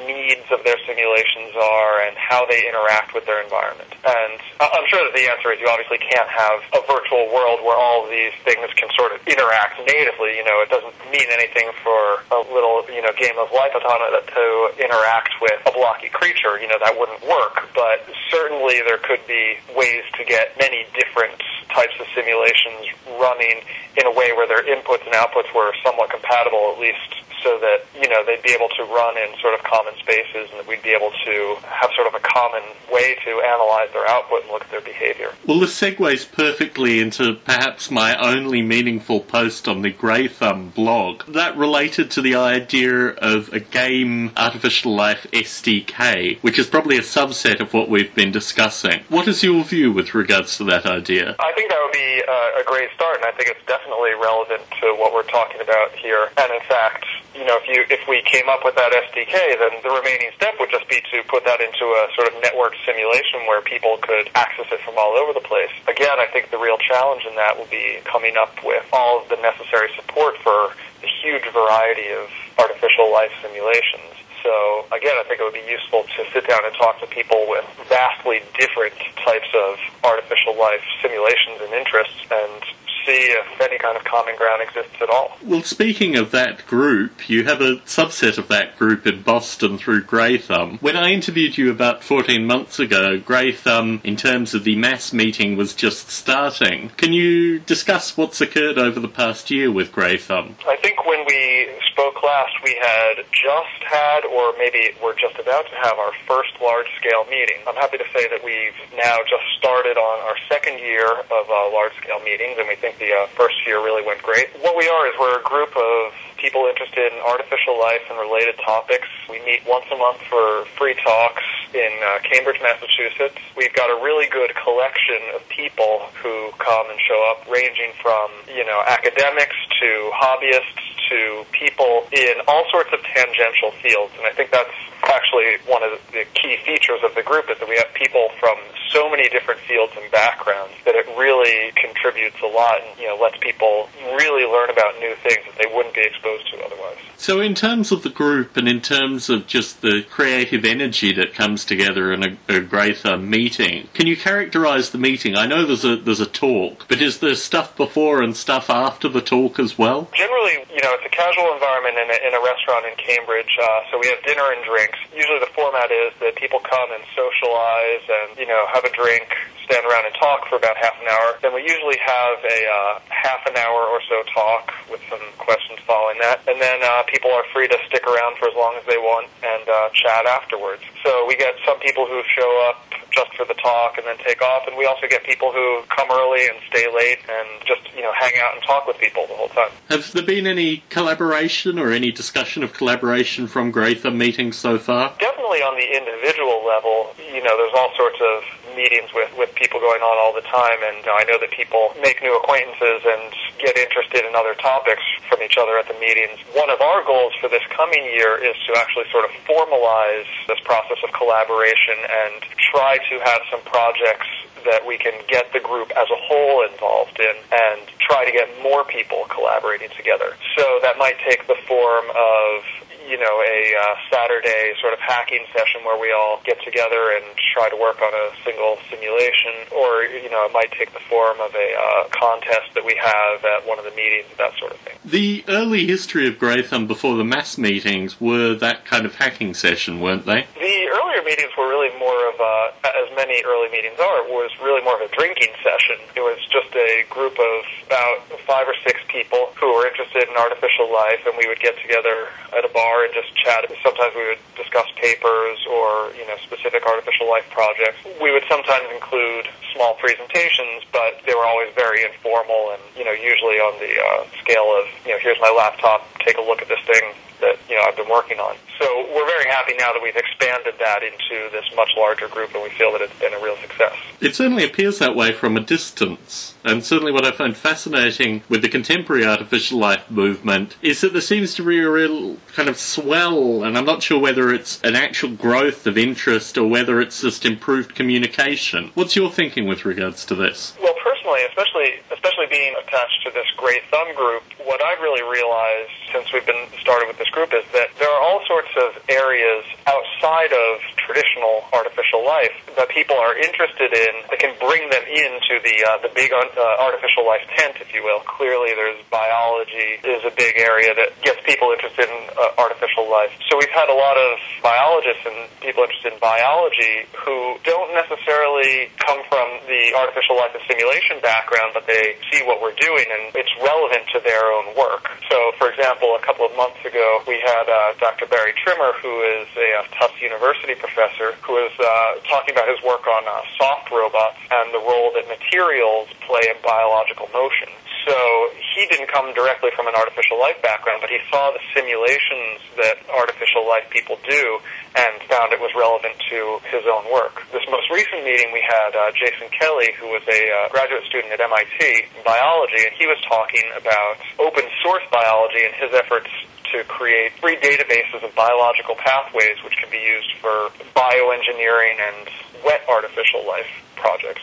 of 0.51 0.63
their 0.63 0.77
simulations 0.85 1.55
are 1.55 2.01
and 2.03 2.15
how 2.15 2.45
they 2.47 2.67
interact 2.67 3.13
with 3.13 3.25
their 3.25 3.43
environment. 3.43 3.89
And 4.05 4.39
I'm 4.59 4.87
sure 4.87 5.03
that 5.03 5.13
the 5.15 5.27
answer 5.27 5.51
is 5.51 5.59
you 5.59 5.67
obviously 5.67 5.99
can't 5.99 6.29
have 6.29 6.63
a 6.73 6.81
virtual 6.87 7.27
world 7.33 7.63
where 7.63 7.75
all 7.75 8.07
these 8.07 8.33
things 8.47 8.67
can 8.75 8.89
sort 8.95 9.11
of 9.11 9.19
interact 9.27 9.79
natively. 9.83 10.37
You 10.39 10.45
know, 10.47 10.63
it 10.63 10.69
doesn't 10.69 10.95
mean 11.11 11.27
anything 11.31 11.71
for 11.83 12.23
a 12.31 12.41
little, 12.51 12.85
you 12.91 13.01
know, 13.01 13.11
game 13.15 13.35
of 13.37 13.51
life 13.51 13.75
automata 13.75 14.23
to 14.23 14.45
interact 14.79 15.35
with 15.41 15.59
a 15.67 15.73
blocky 15.75 16.09
creature. 16.09 16.59
You 16.59 16.67
know, 16.67 16.79
that 16.79 16.95
wouldn't 16.95 17.21
work. 17.27 17.67
But 17.75 18.07
certainly 18.31 18.79
there 18.85 18.99
could 18.99 19.23
be 19.27 19.59
ways 19.75 20.03
to 20.17 20.23
get 20.23 20.55
many 20.57 20.87
different 20.95 21.37
types 21.73 21.93
of 21.99 22.07
simulations 22.15 22.87
running 23.19 23.61
in 23.97 24.05
a 24.05 24.13
way 24.13 24.31
where 24.33 24.47
their 24.47 24.63
inputs 24.63 25.03
and 25.05 25.13
outputs 25.13 25.51
were 25.53 25.73
somewhat 25.83 26.09
compatible, 26.09 26.73
at 26.73 26.79
least 26.79 27.17
so 27.47 27.57
that 27.63 27.87
you 27.95 28.09
know 28.09 28.25
they'd 28.27 28.43
be 28.43 28.51
able 28.51 28.67
to 28.75 28.83
run 28.91 29.15
in 29.15 29.31
sort 29.39 29.53
of 29.55 29.63
common 29.63 29.95
spaces, 30.03 30.36
and 30.51 30.59
that 30.59 30.67
we'd 30.67 30.83
be 30.83 30.89
able 30.89 31.11
to 31.25 31.57
have 31.65 31.89
sort 31.95 32.07
of 32.07 32.13
a 32.13 32.19
common 32.19 32.63
way 32.91 33.15
to 33.25 33.41
analyze 33.41 33.89
their 33.93 34.07
output 34.07 34.43
and 34.43 34.51
look 34.51 34.63
at 34.63 34.71
their 34.71 34.81
behavior. 34.81 35.31
Well, 35.45 35.59
this 35.59 35.79
segues 35.79 36.29
perfectly 36.29 36.99
into 36.99 37.35
perhaps 37.35 37.89
my 37.91 38.15
only 38.17 38.61
meaningful 38.61 39.21
post 39.21 39.67
on 39.67 39.81
the 39.81 39.89
Grey 39.89 40.27
Thumb 40.27 40.69
blog. 40.69 41.23
That 41.27 41.57
related 41.57 42.11
to 42.11 42.21
the 42.21 42.35
idea 42.35 43.09
of 43.09 43.49
a 43.53 43.59
game 43.59 44.31
artificial 44.37 44.95
life 44.95 45.25
SDK, 45.31 46.39
which 46.39 46.59
is 46.59 46.67
probably 46.67 46.97
a 46.97 47.01
subset 47.01 47.59
of 47.59 47.73
what 47.73 47.89
we've 47.89 48.13
been 48.13 48.31
discussing. 48.31 49.01
What 49.09 49.27
is 49.27 49.43
your 49.43 49.63
view 49.63 49.91
with 49.91 50.13
regards 50.13 50.57
to 50.57 50.63
that 50.65 50.85
idea? 50.85 51.35
I 51.39 51.51
think 51.53 51.69
that 51.69 51.79
would 51.83 51.93
be 51.93 52.23
uh, 52.27 52.61
a 52.61 52.63
great 52.65 52.89
start, 52.95 53.17
and 53.17 53.25
I 53.25 53.31
think 53.31 53.49
it's 53.49 53.65
definitely 53.65 54.11
relevant 54.21 54.61
to 54.81 54.93
what 54.95 55.13
we're 55.13 55.29
talking 55.29 55.61
about 55.61 55.95
here. 55.95 56.29
And 56.37 56.51
in 56.53 56.61
fact, 56.67 57.05
you 57.35 57.45
know, 57.45 57.57
if 57.61 57.67
you 57.67 57.85
if 57.89 58.07
we 58.07 58.21
came 58.23 58.49
up 58.49 58.65
with 58.65 58.75
that 58.75 58.91
SDK, 58.91 59.59
then 59.59 59.77
the 59.83 59.93
remaining 59.93 60.26
step 60.35 60.55
would 60.59 60.71
just 60.71 60.87
be 60.89 60.99
to 61.13 61.23
put 61.29 61.45
that 61.45 61.61
into 61.61 61.85
a 61.85 62.09
sort 62.15 62.27
of 62.27 62.35
network 62.41 62.73
simulation 62.85 63.45
where 63.47 63.61
people 63.61 63.97
could 64.01 64.29
access 64.35 64.65
it 64.71 64.81
from 64.81 64.95
all 64.97 65.15
over 65.15 65.33
the 65.33 65.43
place. 65.43 65.71
Again, 65.87 66.19
I 66.19 66.27
think 66.27 66.51
the 66.51 66.57
real 66.57 66.77
challenge 66.77 67.23
in 67.27 67.35
that 67.35 67.57
will 67.57 67.69
be 67.69 67.99
coming 68.03 68.35
up 68.37 68.51
with 68.63 68.85
all 68.91 69.21
of 69.21 69.29
the 69.29 69.37
necessary 69.37 69.89
support 69.95 70.37
for 70.43 70.73
the 71.01 71.09
huge 71.21 71.45
variety 71.53 72.09
of 72.11 72.27
artificial 72.57 73.11
life 73.11 73.31
simulations. 73.41 74.17
So 74.43 74.85
again, 74.95 75.15
I 75.19 75.23
think 75.27 75.41
it 75.41 75.43
would 75.43 75.57
be 75.57 75.67
useful 75.67 76.03
to 76.03 76.21
sit 76.31 76.47
down 76.47 76.63
and 76.63 76.73
talk 76.75 76.99
to 77.01 77.07
people 77.07 77.45
with 77.49 77.65
vastly 77.89 78.41
different 78.57 78.95
types 79.21 79.49
of 79.53 79.77
artificial 80.03 80.55
life 80.57 80.83
simulations 81.01 81.59
and 81.61 81.73
interests 81.73 82.21
and 82.31 82.63
see 83.07 83.31
if 83.31 83.61
any 83.61 83.77
kind 83.77 83.95
of 83.95 84.03
common 84.03 84.35
ground 84.35 84.61
exists 84.61 85.01
at 85.01 85.09
all. 85.09 85.37
Well, 85.41 85.63
speaking 85.63 86.17
of 86.17 86.31
that 86.31 86.67
group, 86.67 87.29
you 87.29 87.45
have 87.45 87.61
a 87.61 87.77
subset 87.85 88.37
of 88.37 88.49
that 88.49 88.77
group 88.77 89.07
in 89.07 89.21
Boston 89.21 89.77
through 89.77 90.03
Grey 90.03 90.37
Thumb. 90.37 90.77
When 90.81 90.97
I 90.97 91.11
interviewed 91.11 91.57
you 91.57 91.71
about 91.71 92.03
14 92.03 92.45
months 92.45 92.79
ago, 92.79 93.17
Grey 93.17 93.53
Thumb, 93.53 94.01
in 94.03 94.17
terms 94.17 94.53
of 94.53 94.65
the 94.65 94.75
mass 94.75 95.13
meeting, 95.13 95.55
was 95.55 95.73
just 95.73 96.09
starting. 96.09 96.89
Can 96.97 97.13
you 97.13 97.59
discuss 97.59 98.17
what's 98.17 98.41
occurred 98.41 98.77
over 98.77 98.99
the 98.99 99.07
past 99.07 99.49
year 99.49 99.71
with 99.71 99.93
Grey 99.93 100.17
Thumb? 100.17 100.57
I 100.67 100.75
think 100.75 101.05
when 101.05 101.25
we 101.25 101.69
spoke 101.89 102.21
last, 102.21 102.53
we 102.63 102.75
had 102.81 103.23
just 103.31 103.81
had, 103.89 104.25
or 104.25 104.53
maybe 104.57 104.91
we're 105.01 105.15
just 105.15 105.39
about 105.39 105.65
to 105.69 105.75
have, 105.75 105.97
our 105.97 106.11
first 106.27 106.51
large 106.61 106.87
scale 106.97 107.25
meeting. 107.25 107.57
I'm 107.65 107.75
happy 107.75 107.97
to 107.97 108.05
say 108.13 108.27
that 108.29 108.43
we've 108.43 108.75
now 108.97 109.17
just 109.23 109.47
started 109.57 109.97
on 109.97 110.19
our 110.27 110.35
second 110.49 110.79
year 110.79 111.07
of 111.19 111.49
uh, 111.49 111.71
large 111.71 111.95
scale 111.97 112.19
meetings, 112.19 112.57
and 112.59 112.67
we 112.67 112.75
think 112.75 112.96
the 112.99 113.13
uh, 113.13 113.27
first 113.37 113.55
year 113.65 113.83
really 113.83 114.05
went 114.05 114.21
great. 114.21 114.49
What 114.61 114.75
we 114.75 114.87
are 114.87 115.07
is 115.07 115.13
we're 115.19 115.39
a 115.39 115.43
group 115.43 115.75
of 115.75 116.13
people 116.37 116.69
interested 116.69 117.11
in 117.11 117.17
artificial 117.25 117.77
life 117.79 118.01
and 118.09 118.17
related 118.19 118.55
topics. 118.63 119.07
We 119.29 119.41
meet 119.45 119.65
once 119.65 119.85
a 119.91 119.97
month 119.97 120.21
for 120.29 120.65
free 120.77 120.95
talks 121.03 121.43
in 121.73 121.91
uh, 122.05 122.19
Cambridge, 122.23 122.61
Massachusetts. 122.61 123.37
We've 123.57 123.73
got 123.73 123.89
a 123.89 123.97
really 124.01 124.29
good 124.29 124.53
collection 124.55 125.17
of 125.35 125.41
people 125.49 126.05
who 126.21 126.51
come 126.57 126.89
and 126.89 126.99
show 127.01 127.17
up, 127.29 127.45
ranging 127.49 127.91
from, 128.01 128.29
you 128.47 128.65
know, 128.65 128.81
academics 128.85 129.57
to 129.81 130.11
hobbyists 130.13 130.85
to 131.09 131.45
people 131.51 132.05
in 132.11 132.35
all 132.47 132.65
sorts 132.69 132.91
of 132.93 132.99
tangential 133.03 133.71
fields. 133.81 134.13
And 134.17 134.25
I 134.27 134.31
think 134.31 134.51
that's 134.51 134.73
actually 135.03 135.57
one 135.65 135.83
of 135.83 135.99
the 136.11 136.25
key 136.35 136.57
features 136.65 136.99
of 137.03 137.15
the 137.15 137.23
group 137.23 137.49
is 137.49 137.57
that 137.59 137.69
we 137.69 137.77
have 137.77 137.91
people 137.93 138.29
from 138.39 138.57
so 138.91 139.09
many 139.09 139.29
different 139.29 139.59
fields 139.61 139.93
and 139.99 140.09
backgrounds 140.11 140.73
that 140.85 140.95
it 140.95 141.07
really 141.17 141.71
contributes 141.75 142.37
a 142.43 142.47
lot 142.47 142.81
and 142.81 142.99
you 142.99 143.07
know 143.07 143.17
lets 143.21 143.37
people 143.37 143.89
really 144.17 144.45
learn 144.45 144.69
about 144.69 144.97
new 144.99 145.15
things 145.23 145.43
that 145.45 145.55
they 145.57 145.69
wouldn't 145.75 145.95
be 145.95 146.01
exposed 146.01 146.49
to 146.51 146.57
otherwise. 146.63 146.97
So, 147.17 147.41
in 147.41 147.55
terms 147.55 147.91
of 147.91 148.03
the 148.03 148.09
group 148.09 148.57
and 148.57 148.69
in 148.69 148.79
terms 148.79 149.29
of 149.29 149.47
just 149.47 149.81
the 149.81 150.05
creative 150.07 150.63
energy 150.63 151.11
that 151.13 151.33
comes 151.33 151.65
together 151.65 152.13
in 152.13 152.23
a, 152.23 152.37
a 152.47 153.17
meeting, 153.17 153.89
can 153.93 154.05
you 154.05 154.15
characterize 154.15 154.91
the 154.91 154.97
meeting? 154.97 155.35
I 155.35 155.47
know 155.47 155.65
there's 155.65 155.83
a 155.83 155.97
there's 155.97 156.19
a 156.19 156.29
talk, 156.29 156.85
but 156.87 157.01
is 157.01 157.17
there 157.19 157.33
stuff 157.33 157.75
before 157.75 158.21
and 158.21 158.37
stuff 158.37 158.69
after 158.69 159.09
the 159.09 159.21
talk 159.21 159.59
as 159.59 159.77
well? 159.77 160.09
Generally, 160.13 160.65
you 160.69 160.81
know, 160.85 160.93
it's 160.93 161.05
a 161.05 161.09
casual 161.09 161.51
environment 161.53 161.97
in 161.97 162.07
a, 162.09 162.17
in 162.27 162.33
a 162.37 162.41
restaurant 162.45 162.85
in 162.85 162.93
Cambridge, 163.01 163.57
uh, 163.61 163.81
so 163.89 163.97
we 163.97 164.07
have 164.07 164.21
dinner 164.23 164.53
and 164.53 164.63
drinks. 164.63 164.99
Usually, 165.09 165.39
the 165.39 165.51
format 165.57 165.89
is 165.89 166.13
that 166.21 166.35
people 166.35 166.59
come 166.59 166.91
and 166.93 167.03
socialize 167.17 168.05
and 168.07 168.37
you 168.37 168.45
know 168.45 168.69
have 168.77 168.85
a 168.85 168.95
drink, 168.95 169.27
stand 169.67 169.85
around 169.85 170.07
and 170.07 170.15
talk 170.15 170.47
for 170.47 170.55
about 170.55 170.79
half 170.79 170.95
an 171.03 171.07
hour. 171.11 171.35
Then 171.43 171.53
we 171.53 171.61
usually 171.61 171.99
have 171.99 172.39
a 172.39 172.59
uh, 172.65 172.99
half 173.11 173.43
an 173.45 173.59
hour 173.59 173.83
or 173.83 173.99
so 174.07 174.23
talk 174.33 174.71
with 174.89 175.03
some 175.11 175.21
questions 175.37 175.79
following 175.85 176.17
that, 176.23 176.39
and 176.47 176.59
then 176.61 176.79
uh, 176.81 177.03
people 177.11 177.31
are 177.31 177.43
free 177.53 177.67
to 177.67 177.77
stick 177.87 178.07
around 178.07 178.39
for 178.39 178.47
as 178.47 178.55
long 178.55 178.75
as 178.79 178.85
they 178.87 178.97
want 178.97 179.27
and 179.43 179.67
uh, 179.67 179.89
chat 179.91 180.25
afterwards. 180.25 180.81
So 181.03 181.27
we 181.27 181.35
get 181.35 181.55
some 181.67 181.79
people 181.79 182.07
who 182.07 182.23
show 182.31 182.49
up 182.71 182.79
just 183.11 183.35
for 183.35 183.45
the 183.45 183.55
talk 183.55 183.97
and 183.97 184.07
then 184.07 184.17
take 184.23 184.41
off, 184.41 184.67
and 184.67 184.77
we 184.77 184.85
also 184.85 185.07
get 185.07 185.23
people 185.23 185.51
who 185.51 185.83
come 185.91 186.07
early 186.11 186.47
and 186.47 186.55
stay 186.69 186.87
late 186.87 187.19
and 187.27 187.47
just 187.67 187.83
you 187.95 188.01
know 188.01 188.13
hang 188.15 188.33
out 188.39 188.55
and 188.55 188.63
talk 188.63 188.87
with 188.87 188.97
people 188.97 189.27
the 189.27 189.35
whole 189.35 189.49
time. 189.49 189.71
Has 189.89 190.13
there 190.13 190.23
been 190.23 190.47
any 190.47 190.83
collaboration 190.89 191.77
or 191.77 191.91
any 191.91 192.11
discussion 192.11 192.63
of 192.63 192.73
collaboration 192.73 193.47
from 193.47 193.73
Thumb 193.73 194.17
meetings 194.17 194.55
so 194.55 194.79
far? 194.79 195.13
Definitely 195.19 195.61
on 195.61 195.75
the 195.75 195.97
individual 195.97 196.65
level, 196.65 197.13
you 197.17 197.43
know, 197.43 197.57
there's 197.57 197.73
all 197.75 197.91
sorts 197.95 198.17
of 198.21 198.43
meetings 198.77 199.09
with, 199.13 199.35
with 199.37 199.53
people 199.57 199.81
going 199.81 200.01
on 200.05 200.15
all 200.21 200.31
the 200.31 200.45
time, 200.45 200.79
and 200.85 201.01
I 201.09 201.25
know 201.25 201.41
that 201.41 201.51
people 201.51 201.91
make 201.99 202.21
new 202.21 202.37
acquaintances 202.37 203.01
and 203.03 203.33
get 203.57 203.73
interested 203.75 204.23
in 204.23 204.37
other 204.37 204.53
topics 204.55 205.01
from 205.27 205.41
each 205.41 205.57
other 205.57 205.77
at 205.81 205.89
the 205.89 205.97
meetings. 205.97 206.37
One 206.53 206.69
of 206.69 206.79
our 206.79 207.03
goals 207.03 207.33
for 207.41 207.49
this 207.49 207.65
coming 207.73 208.05
year 208.05 208.37
is 208.37 208.55
to 208.69 208.77
actually 208.77 209.09
sort 209.09 209.25
of 209.25 209.33
formalize 209.49 210.29
this 210.47 210.61
process 210.61 211.01
of 211.01 211.11
collaboration 211.17 211.97
and 212.05 212.45
try 212.71 213.01
to 213.09 213.15
have 213.25 213.41
some 213.49 213.61
projects 213.65 214.29
that 214.65 214.85
we 214.85 214.97
can 214.97 215.13
get 215.27 215.51
the 215.53 215.59
group 215.59 215.91
as 215.95 216.07
a 216.11 216.19
whole 216.27 216.65
involved 216.65 217.19
in 217.19 217.35
and 217.51 217.81
try 217.99 218.25
to 218.25 218.31
get 218.31 218.47
more 218.61 218.83
people 218.83 219.25
collaborating 219.29 219.89
together. 219.95 220.35
So 220.57 220.79
that 220.81 220.97
might 220.97 221.17
take 221.23 221.47
the 221.47 221.55
form 221.67 222.05
of 222.13 222.63
you 223.07 223.17
know, 223.17 223.41
a 223.41 223.73
uh, 223.73 223.95
Saturday 224.11 224.73
sort 224.81 224.93
of 224.93 224.99
hacking 224.99 225.45
session 225.53 225.81
where 225.83 225.99
we 225.99 226.11
all 226.11 226.41
get 226.43 226.61
together 226.63 227.15
and 227.15 227.25
try 227.53 227.69
to 227.69 227.75
work 227.75 228.01
on 228.01 228.13
a 228.13 228.29
single 228.43 228.77
simulation, 228.89 229.53
or 229.71 230.03
you 230.03 230.29
know, 230.29 230.45
it 230.45 230.53
might 230.53 230.71
take 230.71 230.93
the 230.93 230.99
form 231.09 231.39
of 231.39 231.55
a 231.55 231.69
uh, 231.73 232.07
contest 232.11 232.73
that 232.75 232.83
we 232.85 232.99
have 233.01 233.43
at 233.45 233.67
one 233.67 233.79
of 233.79 233.85
the 233.85 233.91
meetings, 233.91 234.27
that 234.37 234.51
sort 234.59 234.71
of 234.73 234.79
thing. 234.79 234.95
The 235.05 235.43
early 235.47 235.87
history 235.87 236.27
of 236.27 236.37
Grey 236.37 236.61
Thumb 236.61 236.87
before 236.87 237.15
the 237.15 237.23
mass 237.23 237.57
meetings 237.57 238.19
were 238.19 238.53
that 238.55 238.85
kind 238.85 239.05
of 239.05 239.15
hacking 239.15 239.53
session, 239.53 240.01
weren't 240.01 240.25
they? 240.25 240.45
The 240.55 240.86
meetings 241.27 241.51
were 241.59 241.67
really 241.67 241.91
more 241.99 242.31
of 242.31 242.39
a, 242.39 242.71
as 242.87 243.11
many 243.11 243.43
early 243.43 243.67
meetings 243.67 243.99
are, 243.99 244.23
was 244.31 244.47
really 244.63 244.79
more 244.87 244.95
of 244.95 245.03
a 245.03 245.11
drinking 245.11 245.51
session. 245.59 245.99
It 246.15 246.23
was 246.23 246.39
just 246.47 246.71
a 246.71 247.03
group 247.11 247.35
of 247.35 247.55
about 247.83 248.23
five 248.47 248.63
or 248.63 248.75
six 248.87 249.03
people 249.11 249.51
who 249.59 249.75
were 249.75 249.83
interested 249.83 250.23
in 250.23 250.33
artificial 250.39 250.87
life, 250.87 251.19
and 251.27 251.35
we 251.35 251.43
would 251.51 251.59
get 251.59 251.75
together 251.83 252.31
at 252.55 252.63
a 252.63 252.71
bar 252.71 253.03
and 253.03 253.11
just 253.11 253.35
chat. 253.35 253.67
Sometimes 253.83 254.15
we 254.15 254.23
would 254.31 254.43
discuss 254.55 254.87
papers 254.95 255.59
or 255.67 256.15
you 256.15 256.23
know 256.23 256.39
specific 256.47 256.87
artificial 256.87 257.27
life 257.27 257.45
projects. 257.51 257.99
We 258.23 258.31
would 258.31 258.47
sometimes 258.47 258.87
include 258.95 259.51
small 259.75 259.99
presentations, 259.99 260.87
but 260.95 261.19
they 261.27 261.35
were 261.35 261.43
always 261.45 261.75
very 261.75 262.07
informal 262.07 262.71
and 262.71 262.81
you 262.95 263.03
know 263.03 263.11
usually 263.11 263.59
on 263.59 263.75
the 263.83 263.91
uh, 263.99 264.23
scale 264.39 264.71
of 264.71 264.87
you 265.03 265.11
know 265.11 265.19
here's 265.19 265.39
my 265.43 265.51
laptop, 265.51 266.07
take 266.23 266.39
a 266.39 266.45
look 266.45 266.63
at 266.63 266.71
this 266.71 266.81
thing 266.87 267.11
that 267.41 267.57
you 267.69 267.75
know 267.75 267.83
I've 267.87 267.95
been 267.95 268.09
working 268.09 268.39
on. 268.39 268.55
So 268.79 268.85
we're 269.13 269.25
very 269.25 269.49
happy 269.49 269.73
now 269.77 269.91
that 269.93 270.01
we've 270.01 270.15
expanded 270.15 270.75
that 270.79 271.01
into 271.03 271.49
this 271.51 271.65
much 271.75 271.89
larger 271.97 272.27
group, 272.27 272.53
and 272.53 272.63
we 272.63 272.69
feel 272.69 272.91
that 272.91 273.01
it's 273.01 273.17
been 273.19 273.33
a 273.33 273.39
real 273.39 273.57
success. 273.57 273.95
It 274.21 274.35
certainly 274.35 274.63
appears 274.63 274.99
that 274.99 275.15
way 275.15 275.31
from 275.31 275.57
a 275.57 275.59
distance. 275.59 276.55
And 276.63 276.83
certainly 276.83 277.11
what 277.11 277.25
I 277.25 277.31
find 277.31 277.55
fascinating 277.55 278.43
with 278.49 278.61
the 278.61 278.69
contemporary 278.69 279.25
artificial 279.25 279.79
life 279.79 280.09
movement 280.11 280.75
is 280.81 281.01
that 281.01 281.13
there 281.13 281.21
seems 281.21 281.55
to 281.55 281.63
be 281.63 281.79
a 281.79 281.89
real 281.89 282.37
kind 282.53 282.69
of 282.69 282.77
swell, 282.77 283.63
and 283.63 283.77
I'm 283.77 283.85
not 283.85 284.03
sure 284.03 284.19
whether 284.19 284.53
it's 284.53 284.81
an 284.83 284.95
actual 284.95 285.31
growth 285.31 285.87
of 285.87 285.97
interest 285.97 286.57
or 286.57 286.67
whether 286.67 287.01
it's 287.01 287.21
just 287.21 287.45
improved 287.45 287.95
communication. 287.95 288.91
What's 288.93 289.15
your 289.15 289.31
thinking 289.31 289.67
with 289.67 289.85
regards 289.85 290.25
to 290.25 290.35
this? 290.35 290.73
Well, 290.81 290.93
personally, 291.27 291.43
especially 291.51 291.99
especially 292.11 292.47
being 292.47 292.73
attached 292.79 293.23
to 293.23 293.31
this 293.31 293.45
Grey 293.57 293.81
Thumb 293.91 294.15
group, 294.15 294.43
what 294.63 294.81
I've 294.83 294.99
really 294.99 295.23
realized 295.23 295.91
since 296.13 296.31
we've 296.31 296.45
been 296.45 296.67
started 296.79 297.07
with 297.07 297.17
this 297.17 297.29
group 297.29 297.51
is 297.53 297.63
that 297.73 297.91
there 297.99 298.09
are 298.09 298.21
all 298.21 298.39
sorts 298.47 298.71
of 298.79 298.95
areas 299.09 299.65
outside 299.87 300.51
of 300.55 300.79
traditional 300.95 301.67
artificial 301.73 302.23
life 302.23 302.55
that 302.75 302.87
people 302.89 303.15
are 303.15 303.35
interested 303.35 303.91
in 303.91 304.13
that 304.31 304.39
can 304.39 304.55
bring 304.59 304.89
them 304.89 305.03
into 305.03 305.59
the 305.63 305.75
uh, 305.83 305.99
the 305.99 306.11
big 306.15 306.31
uh, 306.31 306.39
artificial 306.79 307.27
life 307.27 307.43
tent, 307.59 307.75
if 307.81 307.93
you 307.93 308.03
will. 308.03 308.19
Clearly, 308.23 308.71
there's 308.75 308.99
biology 309.11 309.99
is 310.03 310.23
a 310.23 310.31
big 310.31 310.55
area 310.55 310.95
that 310.95 311.11
gets 311.21 311.39
people 311.43 311.71
interested 311.75 312.07
in 312.07 312.19
uh, 312.39 312.61
artificial 312.61 313.09
life. 313.09 313.31
So 313.51 313.59
we've 313.59 313.75
had 313.75 313.89
a 313.89 313.97
lot 313.97 314.15
of 314.15 314.39
biologists 314.63 315.23
and 315.27 315.47
people 315.59 315.83
interested 315.83 316.13
in 316.13 316.19
biology 316.19 317.07
who 317.11 317.59
don't 317.63 317.91
necessarily 317.91 318.91
come 318.99 319.19
from 319.27 319.47
the 319.67 319.91
artificial 319.95 320.37
life 320.37 320.55
and 320.55 320.63
simulation 320.67 321.16
background, 321.21 321.71
but 321.73 321.87
they 321.87 322.15
see 322.31 322.43
what 322.45 322.61
we're 322.61 322.75
doing 322.75 323.05
and 323.07 323.35
it's 323.35 323.51
relevant 323.61 324.07
to 324.13 324.19
their 324.23 324.51
own 324.51 324.75
work. 324.75 325.09
So, 325.29 325.51
for 325.57 325.69
example, 325.69 326.15
a 326.15 326.23
couple 326.23 326.45
of 326.45 326.55
months 326.55 326.79
ago, 326.85 327.21
we 327.27 327.39
had 327.39 327.65
uh, 327.69 327.93
Dr. 327.99 328.25
Barry 328.27 328.53
Trimmer, 328.57 328.93
who 329.01 329.21
is 329.21 329.47
a 329.57 329.69
uh, 329.79 329.87
Tufts 329.99 330.21
University 330.21 330.75
professor, 330.75 331.33
who 331.43 331.53
was 331.53 331.73
uh, 331.79 332.21
talking 332.27 332.53
about 332.55 332.67
his 332.67 332.81
work 332.83 333.05
on 333.07 333.23
uh, 333.27 333.41
soft 333.57 333.91
robots 333.91 334.39
and 334.51 334.73
the 334.73 334.83
role 334.83 335.11
that 335.15 335.27
materials 335.27 336.07
play 336.25 336.43
in 336.49 336.55
biological 336.63 337.29
motion. 337.33 337.69
So 338.07 338.15
he 338.55 338.87
didn't 338.87 339.11
come 339.11 339.33
directly 339.35 339.67
from 339.75 339.91
an 339.91 339.95
artificial 339.95 340.39
life 340.39 340.55
background, 340.63 341.03
but 341.03 341.11
he 341.11 341.19
saw 341.27 341.51
the 341.51 341.59
simulations 341.75 342.63
that 342.79 343.03
artificial 343.11 343.67
life 343.67 343.83
people 343.91 344.15
do 344.23 344.59
and 344.95 345.11
found 345.27 345.51
it 345.51 345.59
was 345.59 345.75
relevant 345.75 346.15
to 346.31 346.63
his 346.71 346.87
own 346.87 347.03
work. 347.11 347.43
This 347.51 347.67
most 347.67 347.91
recent 347.91 348.23
meeting 348.23 348.55
we 348.55 348.63
had 348.63 348.95
uh, 348.95 349.11
Jason 349.11 349.51
Kelly, 349.51 349.91
who 349.99 350.07
was 350.07 350.23
a 350.23 350.41
uh, 350.47 350.71
graduate 350.71 351.03
student 351.11 351.35
at 351.35 351.43
MIT 351.43 352.07
in 352.15 352.23
biology, 352.23 352.87
and 352.87 352.95
he 352.95 353.11
was 353.11 353.19
talking 353.27 353.67
about 353.75 354.23
open 354.39 354.63
source 354.79 355.03
biology 355.11 355.67
and 355.67 355.75
his 355.75 355.91
efforts 355.91 356.31
to 356.71 356.87
create 356.87 357.35
free 357.43 357.59
databases 357.59 358.23
of 358.23 358.33
biological 358.35 358.95
pathways 358.95 359.55
which 359.63 359.75
can 359.77 359.89
be 359.91 359.99
used 359.99 360.31
for 360.39 360.71
bioengineering 360.95 361.99
and 361.99 362.29
wet 362.63 362.83
artificial 362.87 363.45
life 363.47 363.67
projects. 363.95 364.41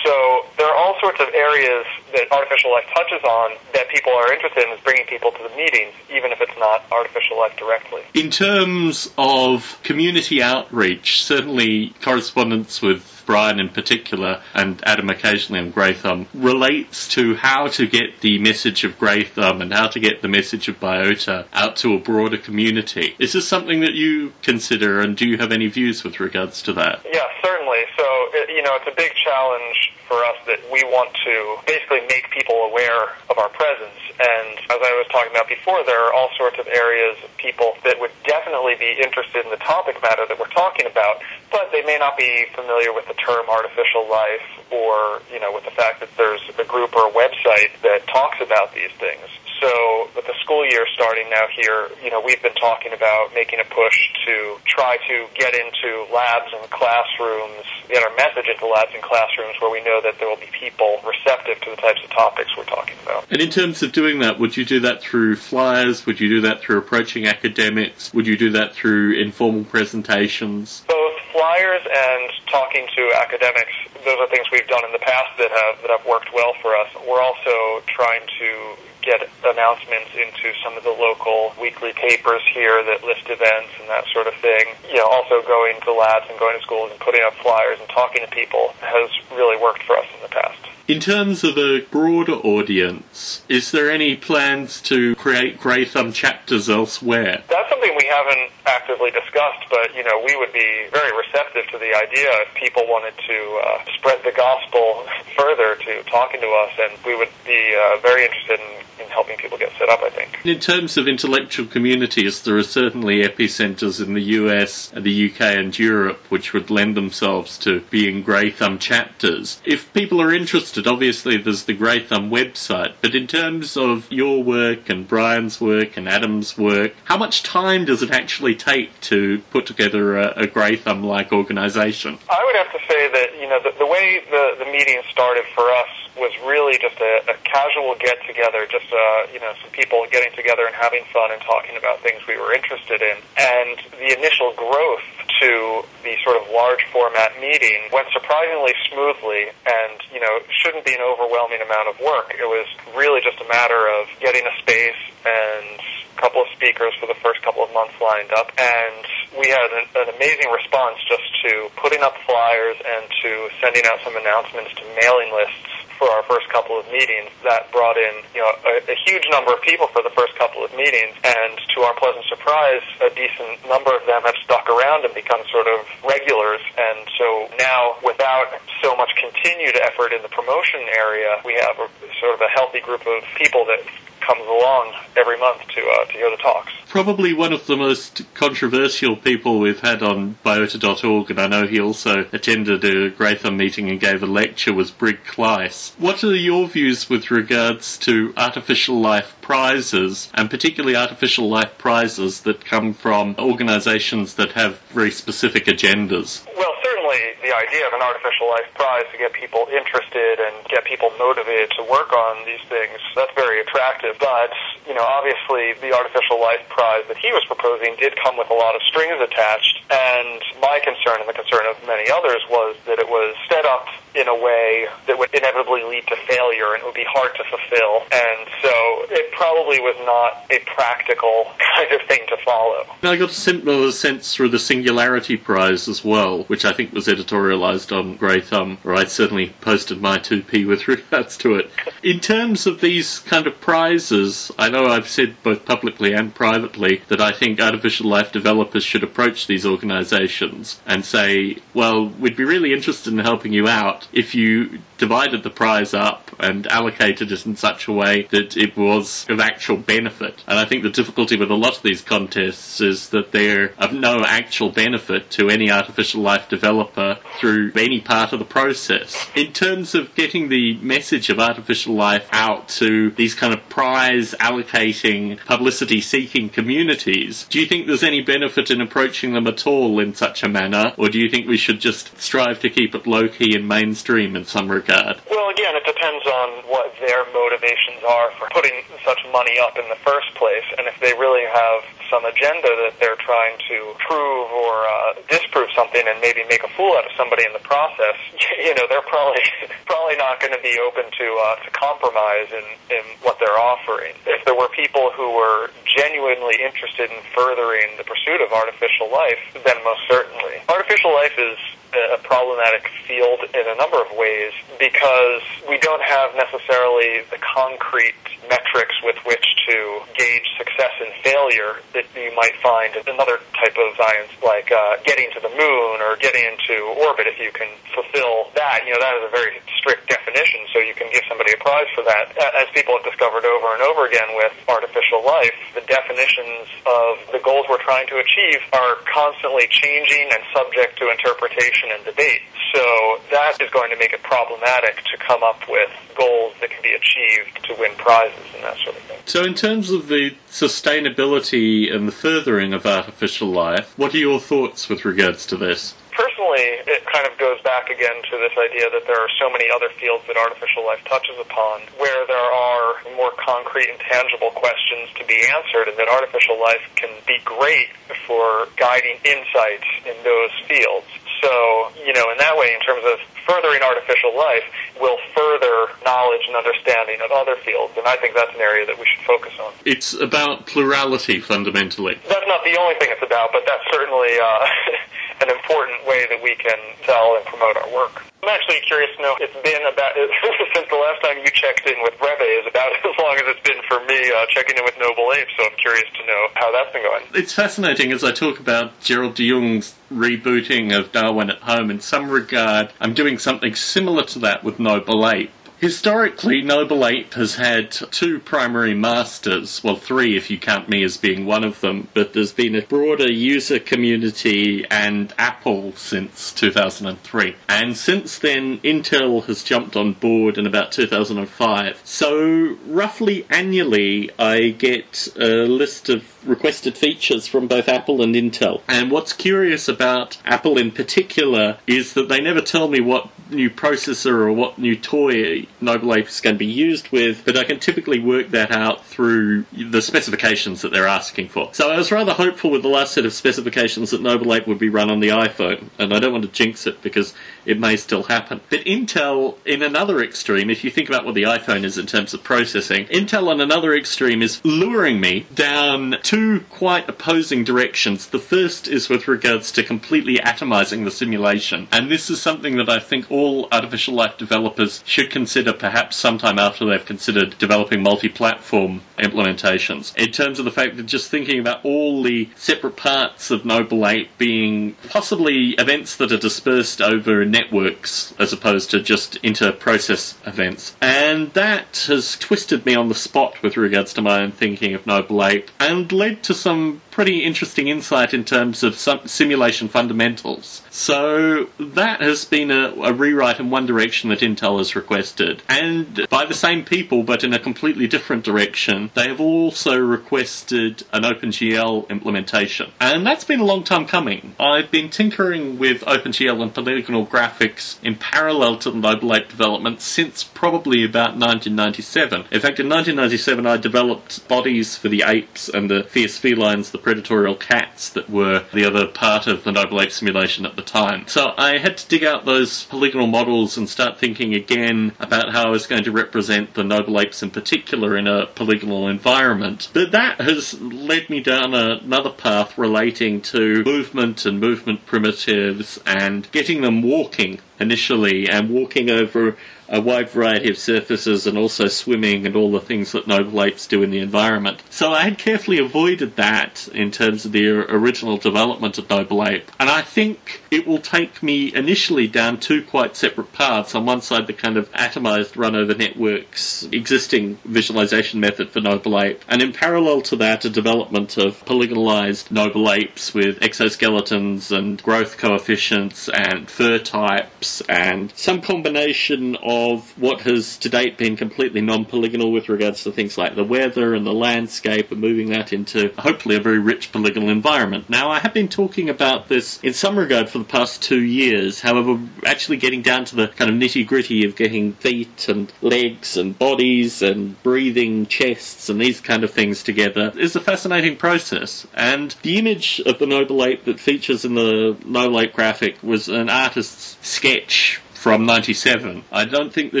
So 0.04 0.46
there 0.58 0.66
are 0.66 0.76
all 0.76 0.96
sorts 1.00 1.20
of 1.20 1.28
areas 1.34 1.86
that 2.14 2.30
artificial 2.32 2.72
life 2.72 2.84
touches 2.94 3.22
on 3.24 3.52
that 3.74 3.88
people 3.88 4.12
are 4.12 4.32
interested 4.32 4.66
in 4.66 4.72
is 4.72 4.80
bringing 4.80 5.06
people 5.06 5.30
to 5.30 5.42
the 5.42 5.54
meetings, 5.56 5.92
even 6.10 6.32
if 6.32 6.40
it's 6.40 6.58
not 6.58 6.84
artificial 6.90 7.38
life 7.38 7.56
directly. 7.56 8.02
In 8.14 8.30
terms 8.30 9.12
of 9.16 9.78
community 9.82 10.42
outreach, 10.42 11.22
certainly 11.22 11.94
correspondence 12.00 12.82
with 12.82 13.11
Brian 13.24 13.60
in 13.60 13.68
particular, 13.68 14.40
and 14.54 14.82
Adam 14.84 15.08
occasionally 15.08 15.60
on 15.60 15.70
Grey 15.70 15.94
Thumb, 15.94 16.26
relates 16.34 17.08
to 17.08 17.36
how 17.36 17.68
to 17.68 17.86
get 17.86 18.20
the 18.20 18.38
message 18.38 18.84
of 18.84 18.98
Grey 18.98 19.24
Thumb 19.24 19.60
and 19.62 19.72
how 19.72 19.88
to 19.88 20.00
get 20.00 20.22
the 20.22 20.28
message 20.28 20.68
of 20.68 20.78
Biota 20.80 21.46
out 21.52 21.76
to 21.76 21.94
a 21.94 21.98
broader 21.98 22.38
community. 22.38 23.14
Is 23.18 23.32
this 23.32 23.48
something 23.48 23.80
that 23.80 23.94
you 23.94 24.32
consider, 24.42 25.00
and 25.00 25.16
do 25.16 25.26
you 25.26 25.38
have 25.38 25.52
any 25.52 25.68
views 25.68 26.04
with 26.04 26.20
regards 26.20 26.62
to 26.62 26.72
that? 26.74 27.04
Yeah, 27.12 27.26
certainly. 27.42 27.84
So, 27.96 28.04
you 28.48 28.62
know, 28.62 28.76
it's 28.76 28.86
a 28.86 28.96
big 28.96 29.12
challenge 29.24 29.92
for 30.08 30.16
us 30.24 30.36
that 30.46 30.60
we 30.70 30.84
want 30.84 31.10
to 31.24 31.56
basically 31.66 32.00
make 32.08 32.28
people 32.30 32.56
aware 32.68 33.16
of 33.30 33.38
our 33.38 33.48
presence. 33.48 33.96
And 34.20 34.58
as 34.68 34.80
I 34.82 34.92
was 35.00 35.06
talking 35.10 35.32
about 35.32 35.48
before, 35.48 35.82
there 35.84 36.04
are 36.04 36.12
all 36.12 36.28
sorts 36.36 36.58
of 36.58 36.66
areas 36.68 37.16
of 37.24 37.34
people 37.38 37.74
that 37.84 37.98
would 37.98 38.12
definitely 38.24 38.74
be 38.78 39.00
interested 39.02 39.44
in 39.44 39.50
the 39.50 39.62
topic 39.64 40.00
matter 40.02 40.26
that 40.28 40.38
we're 40.38 40.52
talking 40.52 40.86
about, 40.86 41.22
but 41.52 41.70
they 41.70 41.84
may 41.84 41.98
not 41.98 42.16
be 42.16 42.46
familiar 42.56 42.92
with 42.92 43.06
the 43.06 43.14
term 43.14 43.44
artificial 43.48 44.08
life 44.08 44.42
or, 44.72 45.20
you 45.30 45.38
know, 45.38 45.52
with 45.52 45.64
the 45.64 45.70
fact 45.70 46.00
that 46.00 46.08
there's 46.16 46.40
a 46.58 46.64
group 46.64 46.96
or 46.96 47.06
a 47.08 47.12
website 47.12 47.70
that 47.82 48.08
talks 48.08 48.40
about 48.40 48.74
these 48.74 48.90
things. 48.98 49.28
So, 49.62 50.10
with 50.16 50.26
the 50.26 50.34
school 50.42 50.66
year 50.66 50.84
starting 50.92 51.30
now 51.30 51.46
here, 51.54 51.88
you 52.02 52.10
know, 52.10 52.20
we've 52.20 52.42
been 52.42 52.54
talking 52.54 52.92
about 52.92 53.32
making 53.32 53.60
a 53.60 53.64
push 53.64 54.10
to 54.26 54.58
try 54.64 54.98
to 55.06 55.26
get 55.38 55.54
into 55.54 56.04
labs 56.12 56.50
and 56.52 56.68
classrooms, 56.68 57.62
get 57.86 58.02
our 58.02 58.12
message 58.16 58.50
into 58.50 58.66
labs 58.66 58.90
and 58.92 59.00
classrooms 59.04 59.54
where 59.60 59.70
we 59.70 59.80
know 59.84 60.00
that 60.02 60.18
there 60.18 60.28
will 60.28 60.42
be 60.42 60.50
people 60.50 60.98
receptive 61.06 61.60
to 61.62 61.70
the 61.70 61.76
types 61.76 62.02
of 62.02 62.10
topics 62.10 62.50
we're 62.56 62.64
talking 62.64 62.96
about. 63.04 63.24
And 63.30 63.40
in 63.40 63.50
terms 63.50 63.84
of 63.84 63.92
doing 63.92 64.18
that, 64.18 64.40
would 64.40 64.56
you 64.56 64.64
do 64.64 64.80
that 64.80 65.00
through 65.00 65.36
flyers? 65.36 66.06
Would 66.06 66.18
you 66.18 66.28
do 66.28 66.40
that 66.40 66.60
through 66.60 66.78
approaching 66.78 67.28
academics? 67.28 68.12
Would 68.12 68.26
you 68.26 68.36
do 68.36 68.50
that 68.50 68.74
through 68.74 69.20
informal 69.22 69.62
presentations? 69.62 70.84
Both 70.88 71.14
flyers 71.30 71.82
and 71.86 72.32
talking 72.50 72.88
to 72.96 73.12
academics, 73.14 73.72
those 74.04 74.18
are 74.18 74.28
things 74.28 74.46
we've 74.50 74.66
done 74.66 74.84
in 74.84 74.90
the 74.90 74.98
past 74.98 75.38
that 75.38 75.52
have 75.52 75.80
that 75.82 75.90
have 75.90 76.04
worked 76.04 76.34
well 76.34 76.52
for 76.60 76.74
us. 76.74 76.88
We're 77.06 77.22
also 77.22 77.82
trying 77.86 78.22
to 78.40 78.76
get 79.02 79.28
announcements 79.44 80.10
into 80.14 80.54
some 80.62 80.76
of 80.76 80.84
the 80.84 80.94
local 80.94 81.52
weekly 81.60 81.92
papers 81.92 82.42
here 82.54 82.82
that 82.84 83.04
list 83.04 83.26
events 83.26 83.70
and 83.80 83.88
that 83.88 84.06
sort 84.12 84.26
of 84.26 84.34
thing. 84.40 84.74
You 84.88 84.98
know, 84.98 85.08
also 85.10 85.42
going 85.42 85.80
to 85.82 85.92
labs 85.92 86.26
and 86.30 86.38
going 86.38 86.56
to 86.56 86.62
schools 86.62 86.90
and 86.90 87.00
putting 87.00 87.22
up 87.22 87.34
flyers 87.42 87.78
and 87.80 87.88
talking 87.90 88.24
to 88.24 88.30
people 88.30 88.74
has 88.80 89.10
really 89.34 89.60
worked 89.60 89.82
for 89.82 89.98
us 89.98 90.06
in 90.14 90.22
the 90.22 90.28
past. 90.28 90.72
In 90.88 90.98
terms 90.98 91.44
of 91.44 91.56
a 91.56 91.80
broader 91.80 92.34
audience, 92.42 93.44
is 93.48 93.70
there 93.70 93.88
any 93.88 94.16
plans 94.16 94.80
to 94.82 95.14
create 95.14 95.58
Grey 95.58 95.84
Thumb 95.84 96.12
chapters 96.12 96.68
elsewhere? 96.68 97.42
That's 97.48 97.70
something 97.70 97.94
we 97.96 98.06
haven't 98.06 98.50
actively 98.66 99.12
discussed, 99.12 99.62
but 99.70 99.94
you 99.94 100.02
know 100.02 100.20
we 100.26 100.34
would 100.36 100.52
be 100.52 100.88
very 100.92 101.16
receptive 101.16 101.70
to 101.70 101.78
the 101.78 101.94
idea 101.94 102.28
if 102.42 102.54
people 102.54 102.82
wanted 102.88 103.14
to 103.26 103.60
uh, 103.64 103.84
spread 103.94 104.20
the 104.24 104.32
gospel 104.32 105.06
further 105.38 105.76
to 105.76 106.02
talking 106.10 106.40
to 106.40 106.50
us, 106.50 106.72
and 106.78 106.92
we 107.06 107.14
would 107.16 107.30
be 107.46 107.74
uh, 107.78 107.98
very 108.02 108.24
interested 108.24 108.58
in, 108.58 108.84
in 108.98 109.06
helping 109.08 109.36
people 109.36 109.58
get 109.58 109.72
set 109.78 109.88
up. 109.88 110.00
I 110.02 110.10
think. 110.10 110.40
In 110.44 110.58
terms 110.58 110.96
of 110.96 111.06
intellectual 111.06 111.66
communities, 111.66 112.42
there 112.42 112.56
are 112.56 112.62
certainly 112.62 113.22
epicenters 113.22 114.04
in 114.04 114.14
the 114.14 114.22
US, 114.40 114.88
the 114.88 115.30
UK, 115.30 115.40
and 115.40 115.78
Europe 115.78 116.18
which 116.28 116.52
would 116.52 116.70
lend 116.70 116.96
themselves 116.96 117.58
to 117.58 117.80
being 117.90 118.22
Grey 118.22 118.50
Thumb 118.50 118.78
chapters. 118.78 119.60
If 119.64 119.92
people 119.92 120.20
are 120.20 120.32
interested, 120.32 120.86
obviously 120.86 121.36
there's 121.36 121.64
the 121.64 121.74
Grey 121.74 122.00
Thumb 122.00 122.30
website, 122.30 122.94
but 123.00 123.14
in 123.14 123.26
terms 123.26 123.76
of 123.76 124.10
your 124.10 124.42
work 124.42 124.88
and 124.88 125.06
Brian's 125.06 125.60
work 125.60 125.96
and 125.96 126.08
Adam's 126.08 126.58
work, 126.58 126.94
how 127.04 127.16
much 127.16 127.42
time 127.42 127.84
does 127.84 128.02
it 128.02 128.10
actually 128.10 128.54
take 128.54 128.98
to 129.02 129.40
put 129.50 129.66
together 129.66 130.16
a, 130.18 130.32
a 130.42 130.46
Grey 130.46 130.76
Thumb 130.76 131.02
like 131.04 131.32
organization? 131.32 132.18
I 132.30 132.42
would 132.44 132.56
have 132.56 132.72
to 132.72 132.92
say 132.92 133.10
that 133.12 133.38
you 133.40 133.48
know 133.48 133.60
the, 133.62 133.72
the 133.78 133.86
way 133.86 134.20
the 134.30 134.64
the 134.64 134.70
meeting 134.70 135.00
started 135.10 135.44
for 135.54 135.70
us 135.70 135.88
was 136.16 136.32
really 136.44 136.78
just 136.78 137.00
a, 137.00 137.22
a 137.30 137.34
casual 137.44 137.94
get 137.98 138.18
together, 138.26 138.66
just 138.70 138.81
uh, 138.90 139.30
you 139.32 139.40
know 139.40 139.52
some 139.62 139.70
people 139.70 140.04
getting 140.10 140.32
together 140.34 140.66
and 140.66 140.74
having 140.74 141.04
fun 141.12 141.30
and 141.30 141.40
talking 141.42 141.76
about 141.76 142.00
things 142.00 142.22
we 142.26 142.38
were 142.38 142.52
interested 142.52 143.02
in. 143.02 143.16
And 143.38 143.76
the 143.98 144.10
initial 144.16 144.52
growth 144.56 145.06
to 145.42 145.82
the 146.06 146.14
sort 146.22 146.38
of 146.38 146.46
large 146.54 146.86
format 146.94 147.34
meeting 147.40 147.90
went 147.92 148.06
surprisingly 148.14 148.74
smoothly, 148.90 149.50
and 149.66 149.98
you 150.14 150.20
know 150.20 150.42
shouldn't 150.50 150.84
be 150.84 150.94
an 150.94 151.02
overwhelming 151.02 151.60
amount 151.60 151.90
of 151.90 151.98
work. 152.00 152.34
It 152.34 152.46
was 152.46 152.66
really 152.94 153.20
just 153.20 153.40
a 153.42 153.48
matter 153.48 153.90
of 153.90 154.06
getting 154.20 154.46
a 154.46 154.54
space 154.62 155.02
and 155.26 155.78
a 155.82 156.20
couple 156.20 156.42
of 156.42 156.48
speakers 156.54 156.92
for 157.00 157.06
the 157.06 157.18
first 157.24 157.42
couple 157.42 157.64
of 157.64 157.72
months 157.74 157.94
lined 157.98 158.30
up, 158.32 158.52
and 158.54 159.02
we 159.34 159.48
had 159.48 159.66
an, 159.74 159.84
an 159.96 160.08
amazing 160.14 160.50
response 160.52 160.98
just 161.08 161.26
to 161.42 161.70
putting 161.80 162.02
up 162.02 162.14
flyers 162.22 162.76
and 162.78 163.04
to 163.22 163.48
sending 163.58 163.82
out 163.86 163.98
some 164.04 164.14
announcements 164.14 164.70
to 164.78 164.84
mailing 165.00 165.32
lists 165.34 165.71
for 166.02 166.10
our 166.10 166.26
first 166.26 166.50
couple 166.50 166.74
of 166.74 166.82
meetings. 166.90 167.30
That 167.46 167.70
brought 167.70 167.94
in, 167.94 168.26
you 168.34 168.42
know, 168.42 168.50
a, 168.66 168.90
a 168.90 168.96
huge 169.06 169.22
number 169.30 169.54
of 169.54 169.62
people 169.62 169.86
for 169.94 170.02
the 170.02 170.10
first 170.10 170.34
couple 170.34 170.66
of 170.66 170.74
meetings, 170.74 171.14
and 171.22 171.54
to 171.78 171.86
our 171.86 171.94
pleasant 171.94 172.26
surprise, 172.26 172.82
a 173.06 173.10
decent 173.14 173.62
number 173.70 173.94
of 173.94 174.02
them 174.10 174.26
have 174.26 174.34
stuck 174.42 174.66
around 174.66 175.06
and 175.06 175.14
become 175.14 175.38
sort 175.54 175.70
of 175.70 175.86
regulars. 176.02 176.58
And 176.74 177.06
so 177.14 177.46
now, 177.54 178.02
without 178.02 178.50
so 178.82 178.98
much 178.98 179.14
continued 179.14 179.78
effort 179.78 180.10
in 180.10 180.18
the 180.26 180.32
promotion 180.34 180.82
area, 180.90 181.38
we 181.46 181.54
have 181.62 181.78
a, 181.78 181.86
sort 182.18 182.34
of 182.34 182.42
a 182.42 182.50
healthy 182.50 182.82
group 182.82 183.06
of 183.06 183.22
people 183.38 183.62
that 183.70 183.86
comes 184.26 184.46
along 184.46 184.92
every 185.16 185.38
month 185.38 185.60
to 185.68 185.80
uh, 185.80 186.04
to 186.06 186.12
hear 186.12 186.30
the 186.30 186.36
talks. 186.36 186.72
Probably 186.88 187.32
one 187.32 187.52
of 187.52 187.66
the 187.66 187.76
most 187.76 188.22
controversial 188.34 189.16
people 189.16 189.58
we've 189.58 189.80
had 189.80 190.02
on 190.02 190.36
biota.org, 190.44 191.30
and 191.30 191.40
I 191.40 191.46
know 191.46 191.66
he 191.66 191.80
also 191.80 192.26
attended 192.32 192.84
a 192.84 193.10
Grey 193.10 193.34
Thumb 193.34 193.56
meeting 193.56 193.88
and 193.88 193.98
gave 193.98 194.22
a 194.22 194.26
lecture, 194.26 194.74
was 194.74 194.90
Brig 194.90 195.18
Klyce. 195.24 195.94
What 195.98 196.22
are 196.22 196.34
your 196.34 196.68
views 196.68 197.08
with 197.08 197.30
regards 197.30 197.96
to 197.98 198.34
artificial 198.36 199.00
life 199.00 199.34
prizes, 199.40 200.30
and 200.34 200.50
particularly 200.50 200.96
artificial 200.96 201.48
life 201.48 201.78
prizes 201.78 202.42
that 202.42 202.64
come 202.64 202.92
from 202.92 203.34
organisations 203.38 204.34
that 204.34 204.52
have 204.52 204.78
very 204.90 205.10
specific 205.10 205.64
agendas? 205.64 206.46
Well, 206.56 206.72
certainly 207.12 207.34
the 207.42 207.54
idea 207.54 207.86
of 207.86 207.92
an 207.92 208.02
artificial 208.02 208.48
life 208.48 208.66
prize 208.74 209.04
to 209.12 209.18
get 209.18 209.32
people 209.32 209.66
interested 209.72 210.40
and 210.40 210.54
get 210.68 210.84
people 210.84 211.10
motivated 211.18 211.70
to 211.76 211.82
work 211.84 212.12
on 212.12 212.44
these 212.46 212.60
things, 212.68 212.98
that's 213.14 213.32
very 213.34 213.60
attractive. 213.60 214.16
But, 214.18 214.50
you 214.86 214.94
know, 214.94 215.04
obviously 215.04 215.74
the 215.80 215.94
artificial 215.94 216.40
life 216.40 216.60
prize 216.68 217.04
that 217.08 217.16
he 217.16 217.32
was 217.32 217.44
proposing 217.46 217.96
did 217.98 218.16
come 218.16 218.36
with 218.36 218.50
a 218.50 218.54
lot 218.54 218.74
of 218.74 218.82
strings 218.82 219.20
attached. 219.20 219.82
And 219.90 220.40
my 220.60 220.80
concern 220.82 221.20
and 221.20 221.28
the 221.28 221.36
concern 221.36 221.66
of 221.68 221.76
many 221.86 222.10
others 222.10 222.42
was 222.48 222.76
that 222.86 222.98
it 222.98 223.08
was 223.08 223.36
set 223.48 223.64
up 223.64 223.86
in 224.14 224.28
a 224.28 224.34
way 224.34 224.86
that 225.06 225.18
would 225.18 225.32
inevitably 225.34 225.82
lead 225.84 226.06
to 226.06 226.16
failure 226.28 226.74
and 226.74 226.82
it 226.82 226.86
would 226.86 226.94
be 226.94 227.06
hard 227.08 227.34
to 227.36 227.44
fulfill. 227.44 228.02
And 228.12 228.48
so 228.60 228.72
it 229.10 229.32
probably 229.32 229.80
was 229.80 229.96
not 230.04 230.44
a 230.50 230.58
practical 230.74 231.46
kind 231.76 231.92
of 231.92 232.06
thing 232.06 232.20
to 232.28 232.36
follow. 232.44 232.84
I 233.02 233.16
got 233.16 233.30
a 233.30 233.34
similar 233.34 233.90
sense 233.92 234.34
through 234.34 234.50
the 234.50 234.58
Singularity 234.58 235.36
Prize 235.36 235.88
as 235.88 236.04
well, 236.04 236.44
which 236.44 236.64
I 236.64 236.72
think 236.72 236.92
was 236.92 237.06
editorialized 237.06 237.96
on 237.96 238.16
Grey 238.16 238.40
Thumb, 238.40 238.78
or 238.84 238.94
I 238.94 239.04
certainly 239.04 239.50
posted 239.60 240.00
my 240.00 240.18
2p 240.18 240.66
with 240.66 240.88
regards 240.88 241.36
to 241.38 241.54
it. 241.54 241.70
In 242.02 242.20
terms 242.20 242.66
of 242.66 242.80
these 242.80 243.20
kind 243.20 243.46
of 243.46 243.60
prizes, 243.60 244.50
I 244.58 244.68
know 244.68 244.86
I've 244.86 245.08
said 245.08 245.36
both 245.42 245.64
publicly 245.64 246.12
and 246.12 246.34
privately 246.34 247.02
that 247.08 247.20
I 247.20 247.32
think 247.32 247.60
artificial 247.60 248.08
life 248.08 248.32
developers 248.32 248.84
should 248.84 249.02
approach 249.02 249.46
these 249.46 249.64
organizations 249.64 250.80
and 250.86 251.04
say, 251.04 251.56
well, 251.74 252.06
we'd 252.06 252.36
be 252.36 252.44
really 252.44 252.72
interested 252.72 253.12
in 253.12 253.18
helping 253.18 253.52
you 253.52 253.68
out 253.68 254.01
if 254.12 254.34
you 254.34 254.80
divided 255.02 255.42
the 255.42 255.50
prize 255.50 255.94
up 255.94 256.30
and 256.38 256.64
allocated 256.68 257.32
it 257.32 257.44
in 257.44 257.56
such 257.56 257.88
a 257.88 257.92
way 257.92 258.22
that 258.30 258.56
it 258.56 258.76
was 258.76 259.26
of 259.28 259.40
actual 259.40 259.76
benefit. 259.76 260.44
And 260.46 260.60
I 260.60 260.64
think 260.64 260.84
the 260.84 260.90
difficulty 260.90 261.36
with 261.36 261.50
a 261.50 261.56
lot 261.56 261.76
of 261.76 261.82
these 261.82 262.02
contests 262.02 262.80
is 262.80 263.08
that 263.08 263.32
they're 263.32 263.74
of 263.78 263.92
no 263.92 264.22
actual 264.24 264.70
benefit 264.70 265.28
to 265.32 265.48
any 265.48 265.72
artificial 265.72 266.22
life 266.22 266.48
developer 266.48 267.18
through 267.40 267.72
any 267.74 268.00
part 268.00 268.32
of 268.32 268.38
the 268.38 268.44
process. 268.44 269.26
In 269.34 269.52
terms 269.52 269.96
of 269.96 270.14
getting 270.14 270.48
the 270.48 270.76
message 270.76 271.28
of 271.30 271.40
artificial 271.40 271.94
life 271.94 272.28
out 272.30 272.68
to 272.80 273.10
these 273.10 273.34
kind 273.34 273.52
of 273.52 273.68
prize 273.68 274.36
allocating, 274.38 275.44
publicity 275.46 276.00
seeking 276.00 276.48
communities, 276.48 277.44
do 277.50 277.58
you 277.58 277.66
think 277.66 277.88
there's 277.88 278.04
any 278.04 278.20
benefit 278.20 278.70
in 278.70 278.80
approaching 278.80 279.32
them 279.32 279.48
at 279.48 279.66
all 279.66 279.98
in 279.98 280.14
such 280.14 280.44
a 280.44 280.48
manner, 280.48 280.94
or 280.96 281.08
do 281.08 281.18
you 281.18 281.28
think 281.28 281.48
we 281.48 281.56
should 281.56 281.80
just 281.80 282.16
strive 282.20 282.60
to 282.60 282.70
keep 282.70 282.94
it 282.94 283.04
low 283.04 283.26
key 283.26 283.56
and 283.56 283.66
mainstream 283.66 284.36
in 284.36 284.44
some 284.44 284.70
regard? 284.70 284.91
Well, 285.30 285.48
again, 285.48 285.74
it 285.76 285.84
depends 285.88 286.24
on 286.26 286.68
what 286.68 286.92
their 287.00 287.24
motivations 287.32 288.04
are 288.04 288.30
for 288.36 288.48
putting 288.52 288.84
such 289.04 289.18
money 289.32 289.56
up 289.58 289.78
in 289.80 289.88
the 289.88 289.98
first 290.04 290.34
place, 290.36 290.66
and 290.76 290.86
if 290.86 290.96
they 291.00 291.16
really 291.16 291.44
have 291.48 291.80
some 292.12 292.28
agenda 292.28 292.68
that 292.84 293.00
they're 293.00 293.16
trying 293.24 293.56
to 293.72 293.96
prove 294.04 294.46
or 294.52 294.84
uh, 294.84 295.16
disprove 295.32 295.72
something 295.72 296.04
and 296.04 296.20
maybe 296.20 296.44
make 296.52 296.60
a 296.60 296.68
fool 296.76 296.92
out 296.92 297.08
of 297.08 297.12
somebody 297.16 297.48
in 297.48 297.52
the 297.56 297.64
process, 297.64 298.20
you 298.66 298.74
know, 298.76 298.84
they're 298.92 299.08
probably 299.08 299.40
probably 299.88 300.16
not 300.20 300.36
going 300.36 300.52
to 300.52 300.60
be 300.60 300.76
open 300.76 301.08
to 301.08 301.26
uh, 301.40 301.56
to 301.64 301.68
compromise 301.72 302.52
in 302.52 302.66
in 302.92 303.04
what 303.24 303.40
they're 303.40 303.56
offering. 303.56 304.12
If 304.28 304.44
there 304.44 304.54
were 304.54 304.68
people 304.76 305.08
who 305.16 305.32
were 305.32 305.72
genuinely 305.88 306.60
interested 306.60 307.08
in 307.08 307.20
furthering 307.32 307.96
the 307.96 308.04
pursuit 308.04 308.44
of 308.44 308.52
artificial 308.52 309.08
life, 309.08 309.40
then 309.64 309.80
most 309.84 310.04
certainly. 310.08 310.60
Artificial 310.68 311.12
life 311.12 311.36
is 311.40 311.56
a 311.94 312.18
problematic 312.22 312.88
field 313.06 313.40
in 313.54 313.64
a 313.68 313.76
number 313.76 314.00
of 314.00 314.08
ways 314.16 314.52
because 314.78 315.42
we 315.68 315.78
don't 315.78 316.02
have 316.02 316.34
necessarily 316.34 317.22
the 317.30 317.38
concrete 317.38 318.16
metrics 318.48 318.96
with 319.04 319.16
which 319.24 319.44
to 319.68 320.00
gauge 320.18 320.48
success 320.58 320.90
and 321.00 321.12
failure 321.22 321.78
that 321.94 322.04
you 322.16 322.32
might 322.34 322.54
find 322.62 322.94
in 322.96 323.06
another 323.06 323.38
type 323.54 323.76
of 323.78 323.94
science 323.96 324.32
like 324.42 324.72
uh, 324.72 324.96
getting 325.04 325.30
to 325.30 325.40
the 325.40 325.52
moon 325.54 326.02
or 326.02 326.16
getting 326.18 326.42
into 326.42 326.82
orbit 326.98 327.26
if 327.26 327.38
you 327.38 327.52
can 327.54 327.68
fulfill 327.94 328.50
that. 328.58 328.82
You 328.84 328.92
know, 328.96 329.00
that 329.00 329.14
is 329.22 329.24
a 329.28 329.32
very 329.32 329.60
strict 329.78 330.08
definition, 330.08 330.66
so 330.72 330.80
you 330.82 330.94
can 330.94 331.10
give 331.12 331.22
somebody 331.28 331.52
a 331.54 331.60
prize 331.62 331.86
for 331.94 332.02
that. 332.04 332.34
As 332.58 332.66
people 332.74 332.98
have 332.98 333.06
discovered 333.06 333.46
over 333.46 333.68
and 333.74 333.82
over 333.82 334.06
again 334.06 334.34
with 334.34 334.52
artificial 334.66 335.22
life, 335.22 335.54
the 335.74 335.84
definitions 335.86 336.66
of 336.86 337.22
the 337.30 337.40
goals 337.44 337.66
we're 337.70 337.82
trying 337.82 338.06
to 338.10 338.18
achieve 338.18 338.60
are 338.74 338.98
constantly 339.06 339.66
changing 339.70 340.30
and 340.34 340.42
subject 340.50 340.98
to 340.98 341.10
interpretation 341.10 341.81
and 341.90 342.04
debate. 342.04 342.42
So 342.74 343.18
that 343.30 343.60
is 343.60 343.70
going 343.70 343.90
to 343.90 343.96
make 343.96 344.12
it 344.12 344.22
problematic 344.22 344.96
to 344.96 345.18
come 345.18 345.42
up 345.42 345.60
with 345.68 345.90
goals 346.16 346.54
that 346.60 346.70
can 346.70 346.82
be 346.82 346.92
achieved 346.92 347.64
to 347.64 347.76
win 347.78 347.92
prizes 347.96 348.38
and 348.54 348.64
that 348.64 348.76
sort 348.78 348.96
of 348.96 349.02
thing. 349.02 349.18
So, 349.26 349.44
in 349.44 349.54
terms 349.54 349.90
of 349.90 350.08
the 350.08 350.34
sustainability 350.48 351.92
and 351.94 352.08
the 352.08 352.12
furthering 352.12 352.72
of 352.72 352.86
artificial 352.86 353.48
life, 353.48 353.92
what 353.98 354.14
are 354.14 354.18
your 354.18 354.40
thoughts 354.40 354.88
with 354.88 355.04
regards 355.04 355.46
to 355.46 355.56
this? 355.56 355.94
Personally, 356.12 356.84
it 356.84 357.04
kind 357.08 357.26
of 357.26 357.38
goes 357.38 357.60
back 357.62 357.88
again 357.88 358.20
to 358.28 358.36
this 358.36 358.52
idea 358.60 358.90
that 358.92 359.06
there 359.06 359.16
are 359.16 359.32
so 359.40 359.48
many 359.48 359.64
other 359.72 359.88
fields 359.96 360.24
that 360.28 360.36
artificial 360.36 360.84
life 360.84 361.00
touches 361.08 361.36
upon 361.40 361.80
where 361.96 362.26
there 362.26 362.36
are 362.36 363.00
more 363.16 363.32
concrete 363.40 363.88
and 363.88 363.98
tangible 364.00 364.50
questions 364.52 365.08
to 365.16 365.24
be 365.24 365.40
answered, 365.48 365.88
and 365.88 365.96
that 365.96 366.08
artificial 366.08 366.60
life 366.60 366.84
can 366.96 367.08
be 367.26 367.40
great 367.44 367.88
for 368.26 368.68
guiding 368.76 369.16
insights 369.24 369.88
in 370.04 370.16
those 370.22 370.52
fields. 370.68 371.08
So, 371.42 371.90
you 372.06 372.12
know, 372.12 372.30
in 372.30 372.38
that 372.38 372.56
way, 372.56 372.72
in 372.72 372.80
terms 372.80 373.02
of 373.04 373.18
furthering 373.46 373.82
artificial 373.82 374.36
life, 374.36 374.64
will 375.00 375.18
further 375.34 375.92
knowledge 376.04 376.42
and 376.46 376.56
understanding 376.56 377.18
of 377.24 377.30
other 377.30 377.56
fields, 377.56 377.94
and 377.96 378.06
I 378.06 378.16
think 378.16 378.34
that's 378.34 378.54
an 378.54 378.60
area 378.60 378.86
that 378.86 378.98
we 378.98 379.06
should 379.06 379.24
focus 379.24 379.52
on. 379.60 379.72
It's 379.84 380.14
about 380.14 380.66
plurality, 380.66 381.40
fundamentally. 381.40 382.18
That's 382.28 382.46
not 382.46 382.64
the 382.64 382.78
only 382.78 382.94
thing 382.96 383.08
it's 383.10 383.22
about, 383.22 383.50
but 383.52 383.64
that's 383.66 383.84
certainly 383.90 384.38
uh, 384.38 384.66
an 385.42 385.50
important 385.50 386.06
way 386.06 386.26
that 386.30 386.42
we 386.42 386.54
can 386.56 386.78
tell 387.02 387.36
and 387.36 387.44
promote 387.46 387.76
our 387.76 387.90
work. 387.92 388.22
I'm 388.42 388.48
actually 388.48 388.80
curious 388.80 389.14
to 389.16 389.22
know, 389.22 389.36
it's 389.38 389.54
been 389.62 389.86
about, 389.86 390.18
since 390.74 390.88
the 390.90 390.98
last 390.98 391.22
time 391.22 391.38
you 391.38 391.50
checked 391.54 391.86
in 391.86 391.94
with 392.02 392.18
Breve 392.18 392.42
is 392.42 392.66
about 392.66 392.90
as 393.06 393.14
long 393.18 393.36
as 393.36 393.42
it's 393.46 393.62
been 393.62 393.80
for 393.86 394.04
me 394.04 394.18
uh, 394.34 394.46
checking 394.50 394.76
in 394.76 394.84
with 394.84 394.98
Noble 394.98 395.32
Ape, 395.32 395.46
so 395.56 395.64
I'm 395.64 395.76
curious 395.78 396.10
to 396.18 396.26
know 396.26 396.48
how 396.54 396.72
that's 396.72 396.92
been 396.92 397.02
going. 397.02 397.22
It's 397.34 397.52
fascinating 397.52 398.10
as 398.10 398.24
I 398.24 398.32
talk 398.32 398.58
about 398.58 398.98
Gerald 399.00 399.36
de 399.36 399.48
Jong's 399.48 399.94
rebooting 400.12 400.96
of 400.96 401.12
Darwin 401.12 401.50
at 401.50 401.58
Home. 401.60 401.90
In 401.90 402.00
some 402.00 402.30
regard, 402.30 402.92
I'm 403.00 403.14
doing 403.14 403.31
something 403.38 403.74
similar 403.74 404.24
to 404.24 404.38
that 404.40 404.64
with 404.64 404.78
Noble 404.78 405.28
Ape. 405.28 405.50
Historically, 405.82 406.62
Noble 406.62 407.04
Ape 407.04 407.34
has 407.34 407.56
had 407.56 407.90
two 407.90 408.38
primary 408.38 408.94
masters, 408.94 409.82
well, 409.82 409.96
three 409.96 410.36
if 410.36 410.48
you 410.48 410.56
count 410.56 410.88
me 410.88 411.02
as 411.02 411.16
being 411.16 411.44
one 411.44 411.64
of 411.64 411.80
them, 411.80 412.06
but 412.14 412.34
there's 412.34 412.52
been 412.52 412.76
a 412.76 412.82
broader 412.82 413.28
user 413.28 413.80
community 413.80 414.86
and 414.92 415.34
Apple 415.38 415.92
since 415.96 416.52
2003. 416.52 417.56
And 417.68 417.96
since 417.96 418.38
then, 418.38 418.78
Intel 418.82 419.44
has 419.46 419.64
jumped 419.64 419.96
on 419.96 420.12
board 420.12 420.56
in 420.56 420.68
about 420.68 420.92
2005. 420.92 422.00
So, 422.04 422.76
roughly 422.86 423.44
annually, 423.50 424.30
I 424.38 424.68
get 424.68 425.26
a 425.36 425.66
list 425.66 426.08
of 426.08 426.48
requested 426.48 426.96
features 426.96 427.48
from 427.48 427.66
both 427.66 427.88
Apple 427.88 428.22
and 428.22 428.36
Intel. 428.36 428.82
And 428.86 429.10
what's 429.10 429.32
curious 429.32 429.88
about 429.88 430.38
Apple 430.44 430.78
in 430.78 430.92
particular 430.92 431.78
is 431.88 432.12
that 432.12 432.28
they 432.28 432.40
never 432.40 432.60
tell 432.60 432.86
me 432.86 433.00
what 433.00 433.28
new 433.52 433.70
processor 433.70 434.32
or 434.32 434.52
what 434.52 434.78
new 434.78 434.96
toy 434.96 435.66
Noble 435.80 436.14
Ape 436.14 436.28
is 436.28 436.40
going 436.40 436.54
to 436.54 436.58
be 436.58 436.66
used 436.66 437.10
with, 437.10 437.44
but 437.44 437.56
I 437.56 437.64
can 437.64 437.78
typically 437.78 438.18
work 438.18 438.48
that 438.50 438.70
out 438.70 439.04
through 439.04 439.64
the 439.72 440.02
specifications 440.02 440.82
that 440.82 440.92
they're 440.92 441.06
asking 441.06 441.48
for. 441.48 441.70
So 441.72 441.90
I 441.90 441.96
was 441.96 442.12
rather 442.12 442.32
hopeful 442.32 442.70
with 442.70 442.82
the 442.82 442.88
last 442.88 443.14
set 443.14 443.26
of 443.26 443.32
specifications 443.32 444.10
that 444.10 444.22
Noble 444.22 444.54
Ape 444.54 444.66
would 444.66 444.78
be 444.78 444.88
run 444.88 445.10
on 445.10 445.20
the 445.20 445.28
iPhone, 445.28 445.88
and 445.98 446.12
I 446.12 446.18
don't 446.18 446.32
want 446.32 446.44
to 446.44 446.50
jinx 446.50 446.86
it 446.86 447.02
because 447.02 447.34
it 447.64 447.78
may 447.78 447.96
still 447.96 448.24
happen. 448.24 448.60
But 448.70 448.80
Intel, 448.80 449.56
in 449.66 449.82
another 449.82 450.22
extreme, 450.22 450.70
if 450.70 450.84
you 450.84 450.90
think 450.90 451.08
about 451.08 451.24
what 451.24 451.34
the 451.34 451.42
iPhone 451.44 451.84
is 451.84 451.98
in 451.98 452.06
terms 452.06 452.34
of 452.34 452.42
processing, 452.42 453.06
Intel 453.06 453.48
on 453.48 453.60
another 453.60 453.94
extreme 453.94 454.42
is 454.42 454.60
luring 454.64 455.20
me 455.20 455.46
down 455.54 456.16
two 456.22 456.60
quite 456.70 457.08
opposing 457.08 457.64
directions. 457.64 458.28
The 458.28 458.38
first 458.38 458.88
is 458.88 459.08
with 459.08 459.28
regards 459.28 459.72
to 459.72 459.82
completely 459.82 460.36
atomizing 460.36 461.04
the 461.04 461.10
simulation, 461.10 461.88
and 461.92 462.10
this 462.10 462.30
is 462.30 462.40
something 462.40 462.76
that 462.76 462.88
I 462.88 462.98
think 462.98 463.30
all 463.30 463.41
all 463.42 463.68
artificial 463.72 464.14
life 464.14 464.36
developers 464.38 465.02
should 465.04 465.30
consider 465.30 465.72
perhaps 465.72 466.16
sometime 466.16 466.58
after 466.58 466.84
they've 466.84 467.04
considered 467.04 467.58
developing 467.58 468.02
multi-platform 468.02 469.02
implementations. 469.18 470.16
In 470.16 470.30
terms 470.30 470.58
of 470.58 470.64
the 470.64 470.70
fact 470.70 470.96
that 470.96 471.06
just 471.06 471.30
thinking 471.30 471.58
about 471.58 471.84
all 471.84 472.22
the 472.22 472.48
separate 472.54 472.96
parts 472.96 473.50
of 473.50 473.64
Noble 473.64 474.06
Ape 474.06 474.30
being 474.38 474.94
possibly 475.08 475.70
events 475.70 476.16
that 476.16 476.30
are 476.30 476.38
dispersed 476.38 477.00
over 477.00 477.44
networks 477.44 478.32
as 478.38 478.52
opposed 478.52 478.90
to 478.90 479.02
just 479.02 479.36
inter-process 479.36 480.38
events. 480.46 480.94
And 481.00 481.52
that 481.54 482.04
has 482.06 482.36
twisted 482.38 482.86
me 482.86 482.94
on 482.94 483.08
the 483.08 483.14
spot 483.14 483.62
with 483.62 483.76
regards 483.76 484.14
to 484.14 484.22
my 484.22 484.40
own 484.40 484.52
thinking 484.52 484.94
of 484.94 485.06
Noble 485.06 485.44
Ape 485.44 485.70
and 485.80 486.10
led 486.12 486.42
to 486.44 486.54
some 486.54 487.02
pretty 487.12 487.44
interesting 487.44 487.88
insight 487.88 488.34
in 488.34 488.44
terms 488.44 488.82
of 488.82 488.98
simulation 488.98 489.86
fundamentals. 489.86 490.82
So 490.90 491.68
that 491.78 492.20
has 492.20 492.44
been 492.44 492.70
a, 492.70 492.88
a, 493.02 493.12
rewrite 493.12 493.60
in 493.60 493.70
one 493.70 493.86
direction 493.86 494.30
that 494.30 494.40
Intel 494.40 494.78
has 494.78 494.96
requested. 494.96 495.62
And 495.68 496.26
by 496.30 496.46
the 496.46 496.54
same 496.54 496.84
people, 496.84 497.22
but 497.22 497.44
in 497.44 497.52
a 497.52 497.58
completely 497.58 498.08
different 498.08 498.44
direction, 498.44 499.10
they 499.14 499.28
have 499.28 499.40
also 499.40 499.98
requested 499.98 501.04
an 501.12 501.22
OpenGL 501.22 502.08
implementation. 502.08 502.90
And 502.98 503.26
that's 503.26 503.44
been 503.44 503.60
a 503.60 503.64
long 503.64 503.84
time 503.84 504.06
coming. 504.06 504.54
I've 504.58 504.90
been 504.90 505.10
tinkering 505.10 505.78
with 505.78 506.00
OpenGL 506.02 506.62
and 506.62 506.74
polygonal 506.74 507.26
graphics 507.26 508.02
in 508.02 508.16
parallel 508.16 508.78
to 508.78 508.90
the 508.90 508.98
Noble 508.98 509.34
Ape 509.34 509.48
development 509.48 510.00
since 510.00 510.42
probably 510.42 511.04
about 511.04 511.36
1997. 511.36 512.46
In 512.50 512.60
fact, 512.60 512.80
in 512.80 512.88
1997 512.88 513.66
I 513.66 513.76
developed 513.76 514.48
bodies 514.48 514.96
for 514.96 515.10
the 515.10 515.24
apes 515.26 515.68
and 515.68 515.90
the 515.90 516.04
fierce 516.04 516.38
felines, 516.38 516.90
the 516.90 517.01
predatorial 517.02 517.58
cats 517.58 518.08
that 518.10 518.30
were 518.30 518.64
the 518.72 518.84
other 518.84 519.06
part 519.06 519.46
of 519.46 519.64
the 519.64 519.72
Noble 519.72 520.00
Ape 520.00 520.12
simulation 520.12 520.64
at 520.64 520.76
the 520.76 520.82
time. 520.82 521.26
So 521.26 521.54
I 521.56 521.78
had 521.78 521.96
to 521.98 522.08
dig 522.08 522.24
out 522.24 522.44
those 522.44 522.84
polygonal 522.84 523.26
models 523.26 523.76
and 523.76 523.88
start 523.88 524.18
thinking 524.18 524.54
again 524.54 525.12
about 525.18 525.52
how 525.52 525.66
I 525.66 525.70
was 525.70 525.86
going 525.86 526.04
to 526.04 526.12
represent 526.12 526.74
the 526.74 526.84
Noble 526.84 527.20
Apes 527.20 527.42
in 527.42 527.50
particular 527.50 528.16
in 528.16 528.26
a 528.26 528.46
polygonal 528.46 529.08
environment. 529.08 529.88
But 529.92 530.12
that 530.12 530.40
has 530.40 530.80
led 530.80 531.28
me 531.28 531.40
down 531.40 531.74
another 531.74 532.30
path 532.30 532.78
relating 532.78 533.40
to 533.42 533.82
movement 533.84 534.46
and 534.46 534.60
movement 534.60 535.06
primitives 535.06 535.98
and 536.06 536.50
getting 536.52 536.82
them 536.82 537.02
walking 537.02 537.60
initially 537.80 538.48
and 538.48 538.70
walking 538.70 539.10
over 539.10 539.56
a 539.92 540.00
wide 540.00 540.30
variety 540.30 540.70
of 540.70 540.78
surfaces 540.78 541.46
and 541.46 541.58
also 541.58 541.86
swimming 541.86 542.46
and 542.46 542.56
all 542.56 542.72
the 542.72 542.80
things 542.80 543.12
that 543.12 543.26
noble 543.26 543.62
apes 543.62 543.86
do 543.86 544.02
in 544.02 544.10
the 544.10 544.18
environment. 544.18 544.82
So 544.88 545.12
I 545.12 545.22
had 545.22 545.36
carefully 545.36 545.78
avoided 545.78 546.36
that 546.36 546.88
in 546.94 547.10
terms 547.10 547.44
of 547.44 547.52
the 547.52 547.68
original 547.68 548.38
development 548.38 548.96
of 548.96 549.10
Noble 549.10 549.46
Ape. 549.46 549.70
And 549.78 549.90
I 549.90 550.00
think 550.00 550.62
it 550.70 550.86
will 550.86 550.98
take 550.98 551.42
me 551.42 551.74
initially 551.74 552.26
down 552.26 552.58
two 552.58 552.82
quite 552.82 553.16
separate 553.16 553.52
paths. 553.52 553.94
On 553.94 554.06
one 554.06 554.22
side, 554.22 554.46
the 554.46 554.54
kind 554.54 554.78
of 554.78 554.90
atomized 554.92 555.58
run 555.58 555.76
over 555.76 555.94
networks 555.94 556.88
existing 556.90 557.58
visualization 557.66 558.40
method 558.40 558.70
for 558.70 558.80
Noble 558.80 559.20
Ape. 559.20 559.44
And 559.46 559.60
in 559.60 559.74
parallel 559.74 560.22
to 560.22 560.36
that, 560.36 560.64
a 560.64 560.70
development 560.70 561.36
of 561.36 561.62
polygonalized 561.66 562.50
Noble 562.50 562.90
Apes 562.90 563.34
with 563.34 563.60
exoskeletons 563.60 564.74
and 564.74 565.02
growth 565.02 565.36
coefficients 565.36 566.30
and 566.30 566.70
fur 566.70 566.98
types 566.98 567.82
and 567.82 568.32
some 568.34 568.62
combination 568.62 569.56
of 569.56 569.81
of 569.90 570.16
what 570.18 570.42
has 570.42 570.76
to 570.78 570.88
date 570.88 571.18
been 571.18 571.36
completely 571.36 571.80
non 571.80 572.04
polygonal 572.04 572.52
with 572.52 572.68
regards 572.68 573.02
to 573.04 573.12
things 573.12 573.36
like 573.36 573.54
the 573.54 573.64
weather 573.64 574.14
and 574.14 574.26
the 574.26 574.32
landscape 574.32 575.10
and 575.10 575.20
moving 575.20 575.50
that 575.50 575.72
into 575.72 576.12
hopefully 576.18 576.56
a 576.56 576.60
very 576.60 576.78
rich 576.78 577.10
polygonal 577.12 577.48
environment. 577.48 578.08
Now, 578.08 578.30
I 578.30 578.38
have 578.40 578.54
been 578.54 578.68
talking 578.68 579.08
about 579.08 579.48
this 579.48 579.80
in 579.82 579.92
some 579.92 580.18
regard 580.18 580.48
for 580.48 580.58
the 580.58 580.64
past 580.64 581.02
two 581.02 581.20
years, 581.20 581.80
however, 581.80 582.20
actually 582.44 582.76
getting 582.76 583.02
down 583.02 583.24
to 583.26 583.36
the 583.36 583.48
kind 583.48 583.70
of 583.70 583.76
nitty 583.76 584.06
gritty 584.06 584.44
of 584.44 584.56
getting 584.56 584.92
feet 584.94 585.48
and 585.48 585.72
legs 585.80 586.36
and 586.36 586.58
bodies 586.58 587.22
and 587.22 587.60
breathing 587.62 588.26
chests 588.26 588.88
and 588.88 589.00
these 589.00 589.20
kind 589.20 589.44
of 589.44 589.50
things 589.50 589.82
together 589.82 590.32
is 590.36 590.54
a 590.56 590.60
fascinating 590.60 591.16
process. 591.16 591.86
And 591.94 592.34
the 592.42 592.58
image 592.58 593.00
of 593.04 593.18
the 593.18 593.26
Noble 593.26 593.64
Ape 593.64 593.84
that 593.84 594.00
features 594.00 594.44
in 594.44 594.54
the 594.54 594.96
Noble 595.04 595.40
Ape 595.40 595.52
graphic 595.52 596.02
was 596.02 596.28
an 596.28 596.48
artist's 596.48 597.16
sketch 597.26 598.00
from 598.22 598.46
97. 598.46 599.24
I 599.32 599.44
don't 599.44 599.72
think 599.72 599.90
the 599.90 600.00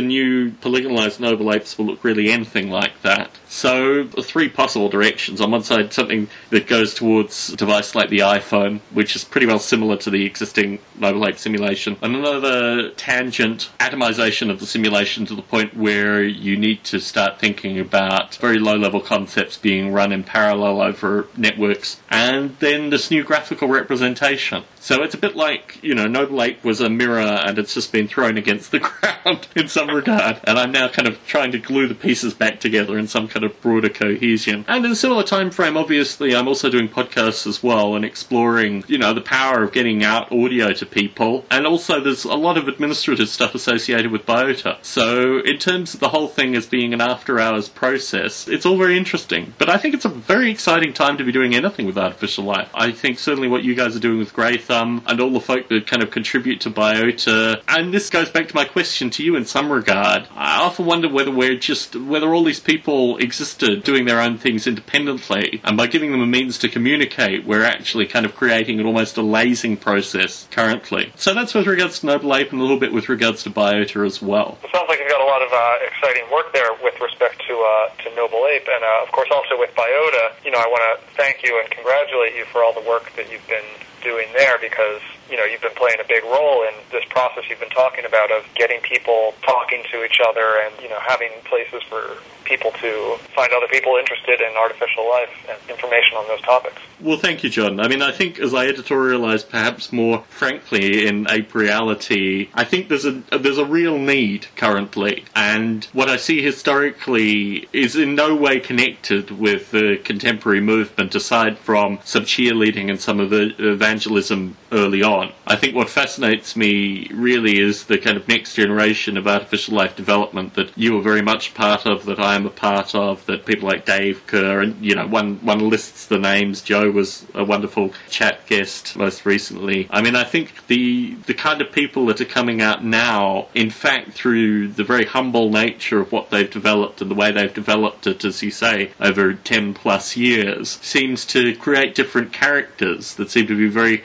new 0.00 0.52
polygonalized 0.52 1.18
Noble 1.18 1.52
Apes 1.52 1.76
will 1.76 1.86
look 1.86 2.04
really 2.04 2.30
anything 2.30 2.70
like 2.70 3.02
that. 3.02 3.32
So, 3.48 4.06
three 4.06 4.48
possible 4.48 4.88
directions. 4.88 5.40
On 5.40 5.50
one 5.50 5.64
side, 5.64 5.92
something 5.92 6.28
that 6.50 6.68
goes 6.68 6.94
towards 6.94 7.48
a 7.52 7.56
device 7.56 7.96
like 7.96 8.10
the 8.10 8.20
iPhone, 8.20 8.78
which 8.92 9.16
is 9.16 9.24
pretty 9.24 9.48
well 9.48 9.58
similar 9.58 9.96
to 9.96 10.10
the 10.10 10.24
existing 10.24 10.78
Noble 10.96 11.26
Ape 11.26 11.36
simulation. 11.36 11.96
And 12.00 12.14
another 12.14 12.90
tangent, 12.90 13.70
atomization 13.80 14.50
of 14.50 14.60
the 14.60 14.66
simulation 14.66 15.26
to 15.26 15.34
the 15.34 15.42
point 15.42 15.76
where 15.76 16.22
you 16.22 16.56
need 16.56 16.84
to 16.84 17.00
start 17.00 17.40
thinking 17.40 17.80
about 17.80 18.36
very 18.36 18.60
low 18.60 18.76
level 18.76 19.00
concepts 19.00 19.58
being 19.58 19.92
run 19.92 20.12
in 20.12 20.22
parallel 20.22 20.80
over 20.80 21.26
networks. 21.36 22.00
And 22.08 22.56
then 22.60 22.90
this 22.90 23.10
new 23.10 23.24
graphical 23.24 23.66
representation. 23.66 24.62
So 24.82 25.00
it's 25.04 25.14
a 25.14 25.18
bit 25.18 25.36
like, 25.36 25.78
you 25.80 25.94
know, 25.94 26.08
Noble 26.08 26.42
Ape 26.42 26.64
was 26.64 26.80
a 26.80 26.90
mirror 26.90 27.20
and 27.20 27.56
it's 27.56 27.72
just 27.72 27.92
been 27.92 28.08
thrown 28.08 28.36
against 28.36 28.72
the 28.72 28.80
ground 29.22 29.46
in 29.54 29.68
some 29.68 29.88
regard. 29.88 30.40
And 30.42 30.58
I'm 30.58 30.72
now 30.72 30.88
kind 30.88 31.06
of 31.06 31.24
trying 31.24 31.52
to 31.52 31.58
glue 31.60 31.86
the 31.86 31.94
pieces 31.94 32.34
back 32.34 32.58
together 32.58 32.98
in 32.98 33.06
some 33.06 33.28
kind 33.28 33.44
of 33.44 33.60
broader 33.60 33.88
cohesion. 33.88 34.64
And 34.66 34.84
in 34.84 34.90
a 34.90 34.96
similar 34.96 35.22
time 35.22 35.52
frame, 35.52 35.76
obviously, 35.76 36.34
I'm 36.34 36.48
also 36.48 36.68
doing 36.68 36.88
podcasts 36.88 37.46
as 37.46 37.62
well 37.62 37.94
and 37.94 38.04
exploring, 38.04 38.82
you 38.88 38.98
know, 38.98 39.14
the 39.14 39.20
power 39.20 39.62
of 39.62 39.70
getting 39.72 40.02
out 40.02 40.32
audio 40.32 40.72
to 40.72 40.84
people. 40.84 41.46
And 41.48 41.64
also, 41.64 42.00
there's 42.00 42.24
a 42.24 42.34
lot 42.34 42.58
of 42.58 42.66
administrative 42.66 43.28
stuff 43.28 43.54
associated 43.54 44.10
with 44.10 44.26
Biota. 44.26 44.84
So, 44.84 45.38
in 45.44 45.58
terms 45.58 45.94
of 45.94 46.00
the 46.00 46.08
whole 46.08 46.26
thing 46.26 46.56
as 46.56 46.66
being 46.66 46.92
an 46.92 47.00
after 47.00 47.38
hours 47.38 47.68
process, 47.68 48.48
it's 48.48 48.66
all 48.66 48.76
very 48.76 48.98
interesting. 48.98 49.54
But 49.58 49.68
I 49.68 49.76
think 49.76 49.94
it's 49.94 50.04
a 50.04 50.08
very 50.08 50.50
exciting 50.50 50.92
time 50.92 51.18
to 51.18 51.24
be 51.24 51.30
doing 51.30 51.54
anything 51.54 51.86
with 51.86 51.96
artificial 51.96 52.42
life. 52.42 52.68
I 52.74 52.90
think 52.90 53.20
certainly 53.20 53.46
what 53.46 53.62
you 53.62 53.76
guys 53.76 53.94
are 53.94 54.00
doing 54.00 54.18
with 54.18 54.32
Grey 54.32 54.58
Thumb 54.72 55.02
and 55.06 55.20
all 55.20 55.30
the 55.30 55.40
folk 55.40 55.68
that 55.68 55.86
kind 55.86 56.02
of 56.02 56.10
contribute 56.10 56.62
to 56.62 56.70
Biota, 56.70 57.60
and 57.68 57.92
this 57.92 58.08
goes 58.08 58.30
back 58.30 58.48
to 58.48 58.54
my 58.54 58.64
question 58.64 59.10
to 59.10 59.22
you 59.22 59.36
in 59.36 59.44
some 59.44 59.70
regard. 59.70 60.26
I 60.34 60.62
often 60.62 60.86
wonder 60.86 61.10
whether 61.10 61.30
we're 61.30 61.58
just, 61.58 61.94
whether 61.94 62.32
all 62.32 62.42
these 62.42 62.58
people 62.58 63.18
existed 63.18 63.82
doing 63.82 64.06
their 64.06 64.18
own 64.18 64.38
things 64.38 64.66
independently, 64.66 65.60
and 65.62 65.76
by 65.76 65.88
giving 65.88 66.10
them 66.10 66.22
a 66.22 66.26
means 66.26 66.56
to 66.58 66.70
communicate, 66.70 67.44
we're 67.44 67.64
actually 67.64 68.06
kind 68.06 68.24
of 68.24 68.34
creating 68.34 68.80
an 68.80 68.86
almost 68.86 69.18
a 69.18 69.22
lazing 69.22 69.76
process 69.76 70.48
currently. 70.50 71.12
So 71.16 71.34
that's 71.34 71.52
with 71.52 71.66
regards 71.66 71.98
to 72.00 72.06
Noble 72.06 72.34
Ape 72.34 72.50
and 72.52 72.58
a 72.58 72.62
little 72.62 72.80
bit 72.80 72.94
with 72.94 73.10
regards 73.10 73.42
to 73.42 73.50
Biota 73.50 74.06
as 74.06 74.22
well. 74.22 74.56
It 74.64 74.70
sounds 74.72 74.88
like 74.88 75.00
you've 75.00 75.10
got 75.10 75.20
a 75.20 75.28
lot 75.28 75.42
of 75.42 75.52
uh, 75.52 75.86
exciting 75.86 76.24
work 76.32 76.50
there 76.54 76.72
with 76.82 76.98
respect 76.98 77.42
to 77.46 77.54
uh, 77.54 77.88
to 78.04 78.16
Noble 78.16 78.46
Ape, 78.46 78.68
and 78.72 78.82
uh, 78.82 79.04
of 79.04 79.12
course 79.12 79.28
also 79.30 79.58
with 79.58 79.74
Biota. 79.76 80.32
You 80.46 80.50
know, 80.50 80.58
I 80.58 80.66
want 80.66 80.82
to 80.88 81.16
thank 81.16 81.44
you 81.44 81.60
and 81.60 81.70
congratulate 81.70 82.34
you 82.34 82.46
for 82.46 82.64
all 82.64 82.72
the 82.72 82.88
work 82.88 83.12
that 83.16 83.30
you've 83.30 83.46
been 83.48 83.68
doing 84.02 84.28
there 84.36 84.58
because 84.58 85.00
you 85.32 85.38
know 85.38 85.44
you've 85.44 85.62
been 85.62 85.74
playing 85.74 85.96
a 85.98 86.06
big 86.06 86.22
role 86.24 86.62
in 86.62 86.74
this 86.92 87.04
process 87.08 87.44
you've 87.48 87.58
been 87.58 87.70
talking 87.70 88.04
about 88.04 88.30
of 88.30 88.44
getting 88.54 88.80
people 88.82 89.32
talking 89.40 89.82
to 89.90 90.04
each 90.04 90.20
other 90.28 90.60
and 90.62 90.80
you 90.82 90.90
know 90.90 91.00
having 91.00 91.30
places 91.48 91.82
for 91.88 92.18
people 92.44 92.70
to 92.72 93.16
find 93.34 93.52
other 93.52 93.68
people 93.68 93.96
interested 93.96 94.40
in 94.40 94.54
artificial 94.56 95.08
life 95.08 95.30
and 95.48 95.58
information 95.70 96.16
on 96.16 96.26
those 96.28 96.40
topics. 96.42 96.76
Well, 97.00 97.16
thank 97.16 97.42
you, 97.44 97.50
John. 97.50 97.80
I 97.80 97.88
mean, 97.88 98.02
I 98.02 98.12
think 98.12 98.38
as 98.38 98.52
I 98.52 98.66
editorialize 98.66 99.48
perhaps 99.48 99.92
more 99.92 100.24
frankly 100.28 101.06
in 101.06 101.26
Ape 101.30 101.54
Reality, 101.54 102.48
I 102.54 102.64
think 102.64 102.88
there's 102.88 103.06
a 103.06 103.22
there's 103.36 103.58
a 103.58 103.64
real 103.64 103.96
need 103.98 104.48
currently, 104.56 105.24
and 105.34 105.84
what 105.92 106.08
I 106.08 106.16
see 106.16 106.42
historically 106.42 107.68
is 107.72 107.96
in 107.96 108.14
no 108.14 108.34
way 108.34 108.60
connected 108.60 109.30
with 109.30 109.70
the 109.70 109.98
contemporary 110.04 110.60
movement 110.60 111.14
aside 111.14 111.58
from 111.58 112.00
some 112.04 112.24
cheerleading 112.24 112.90
and 112.90 113.00
some 113.00 113.18
of 113.18 113.30
the 113.30 113.54
evangelism 113.58 114.56
early 114.72 115.02
on. 115.02 115.32
I 115.46 115.56
think 115.56 115.74
what 115.76 115.88
fascinates 115.90 116.56
me 116.56 117.06
really 117.12 117.60
is 117.60 117.84
the 117.84 117.98
kind 117.98 118.16
of 118.16 118.26
next 118.26 118.54
generation 118.54 119.16
of 119.16 119.26
artificial 119.28 119.76
life 119.76 119.94
development 119.94 120.54
that 120.54 120.76
you 120.76 120.98
are 120.98 121.02
very 121.02 121.22
much 121.22 121.54
part 121.54 121.86
of, 121.86 122.06
that 122.06 122.18
I 122.18 122.34
am 122.34 122.46
a 122.46 122.50
part 122.50 122.94
of, 122.94 123.24
that 123.26 123.46
people 123.46 123.68
like 123.68 123.84
Dave 123.84 124.26
Kerr, 124.26 124.60
and 124.62 124.82
you 124.84 124.94
know, 124.94 125.06
one, 125.06 125.36
one 125.44 125.68
lists 125.68 126.06
the 126.06 126.18
names. 126.18 126.62
Joe 126.62 126.90
was 126.90 127.26
a 127.34 127.44
wonderful 127.44 127.92
chat 128.08 128.46
guest 128.46 128.96
most 128.96 129.24
recently. 129.26 129.86
I 129.90 130.02
mean, 130.02 130.16
I 130.16 130.24
think 130.24 130.66
the, 130.66 131.14
the 131.26 131.34
kind 131.34 131.60
of 131.60 131.70
people 131.70 132.06
that 132.06 132.20
are 132.20 132.24
coming 132.24 132.60
out 132.60 132.84
now, 132.84 133.48
in 133.54 133.70
fact, 133.70 134.12
through 134.12 134.68
the 134.68 134.84
very 134.84 135.04
humble 135.04 135.50
nature 135.50 136.00
of 136.00 136.10
what 136.12 136.30
they've 136.30 136.50
developed 136.50 137.00
and 137.00 137.10
the 137.10 137.14
way 137.14 137.30
they've 137.30 137.52
developed 137.52 138.06
it, 138.06 138.24
as 138.24 138.42
you 138.42 138.50
say, 138.50 138.90
over 139.00 139.34
10 139.34 139.74
plus 139.74 140.16
years, 140.16 140.78
seems 140.82 141.26
to 141.26 141.54
create 141.56 141.94
different 141.94 142.32
characters 142.32 143.14
that 143.16 143.30
seem 143.30 143.46
to 143.46 143.56
be 143.56 143.68
very 143.68 143.82
very 143.82 144.04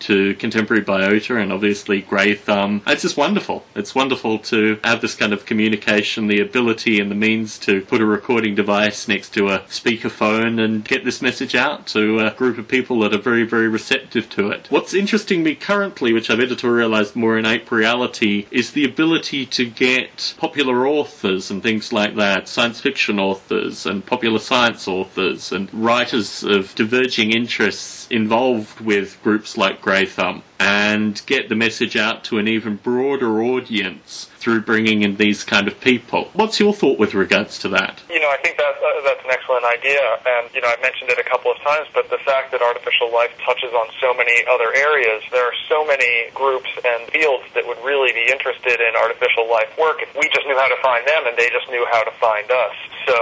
to 0.00 0.34
contemporary 0.34 0.82
biota 0.82 1.40
and 1.40 1.52
obviously 1.52 2.00
Grey 2.02 2.34
Thumb. 2.34 2.82
It's 2.86 3.02
just 3.02 3.16
wonderful. 3.16 3.64
It's 3.74 3.94
wonderful 3.94 4.38
to 4.40 4.78
have 4.84 5.00
this 5.00 5.14
kind 5.14 5.32
of 5.32 5.46
communication, 5.46 6.26
the 6.26 6.40
ability 6.40 7.00
and 7.00 7.10
the 7.10 7.14
means 7.14 7.58
to 7.60 7.82
put 7.82 8.00
a 8.00 8.06
recording 8.06 8.54
device 8.54 9.08
next 9.08 9.34
to 9.34 9.48
a 9.48 9.60
speakerphone 9.60 10.62
and 10.62 10.84
get 10.84 11.04
this 11.04 11.22
message 11.22 11.54
out 11.54 11.86
to 11.88 12.20
a 12.20 12.30
group 12.32 12.58
of 12.58 12.68
people 12.68 13.00
that 13.00 13.14
are 13.14 13.18
very, 13.18 13.44
very 13.44 13.68
receptive 13.68 14.28
to 14.30 14.50
it. 14.50 14.66
What's 14.70 14.94
interesting 14.94 15.42
me 15.42 15.54
currently, 15.54 16.12
which 16.12 16.30
I've 16.30 16.38
editorialized 16.38 17.16
more 17.16 17.38
in 17.38 17.46
Ape 17.46 17.70
Reality, 17.70 18.46
is 18.50 18.72
the 18.72 18.84
ability 18.84 19.46
to 19.46 19.68
get 19.68 20.34
popular 20.38 20.86
authors 20.86 21.50
and 21.50 21.62
things 21.62 21.92
like 21.92 22.16
that, 22.16 22.48
science 22.48 22.80
fiction 22.80 23.18
authors 23.18 23.86
and 23.86 24.04
popular 24.04 24.38
science 24.38 24.86
authors 24.88 25.52
and 25.52 25.72
writers 25.72 26.42
of 26.42 26.74
diverging 26.74 27.32
interests 27.32 27.99
involved 28.10 28.80
with 28.80 29.22
groups 29.22 29.56
like 29.56 29.80
Grey 29.80 30.06
Thumb 30.06 30.42
and 30.60 31.24
get 31.24 31.48
the 31.48 31.56
message 31.56 31.96
out 31.96 32.22
to 32.22 32.36
an 32.36 32.46
even 32.46 32.76
broader 32.76 33.40
audience 33.40 34.28
through 34.36 34.60
bringing 34.60 35.02
in 35.02 35.16
these 35.16 35.42
kind 35.42 35.66
of 35.66 35.80
people. 35.80 36.28
What's 36.34 36.60
your 36.60 36.74
thought 36.74 36.98
with 36.98 37.14
regards 37.14 37.58
to 37.60 37.68
that? 37.72 38.04
You 38.12 38.20
know, 38.20 38.28
I 38.28 38.36
think 38.44 38.60
that 38.60 38.76
uh, 38.76 39.00
that's 39.04 39.24
an 39.24 39.32
excellent 39.32 39.64
idea, 39.64 40.04
and 40.24 40.52
you 40.52 40.60
know, 40.60 40.68
I've 40.68 40.84
mentioned 40.84 41.08
it 41.08 41.18
a 41.18 41.24
couple 41.24 41.50
of 41.50 41.56
times, 41.64 41.88
but 41.96 42.08
the 42.12 42.20
fact 42.28 42.52
that 42.52 42.60
artificial 42.60 43.08
life 43.12 43.32
touches 43.40 43.72
on 43.72 43.88
so 44.00 44.12
many 44.12 44.44
other 44.52 44.68
areas, 44.76 45.24
there 45.32 45.44
are 45.44 45.56
so 45.68 45.84
many 45.84 46.28
groups 46.36 46.68
and 46.84 47.08
fields 47.08 47.44
that 47.56 47.64
would 47.64 47.80
really 47.80 48.12
be 48.12 48.28
interested 48.28 48.84
in 48.84 48.92
artificial 49.00 49.48
life 49.48 49.72
work 49.80 50.04
if 50.04 50.12
we 50.12 50.28
just 50.28 50.44
knew 50.44 50.56
how 50.60 50.68
to 50.68 50.80
find 50.84 51.08
them 51.08 51.24
and 51.24 51.36
they 51.40 51.48
just 51.48 51.68
knew 51.72 51.88
how 51.88 52.04
to 52.04 52.12
find 52.20 52.48
us. 52.52 52.76
So, 53.08 53.16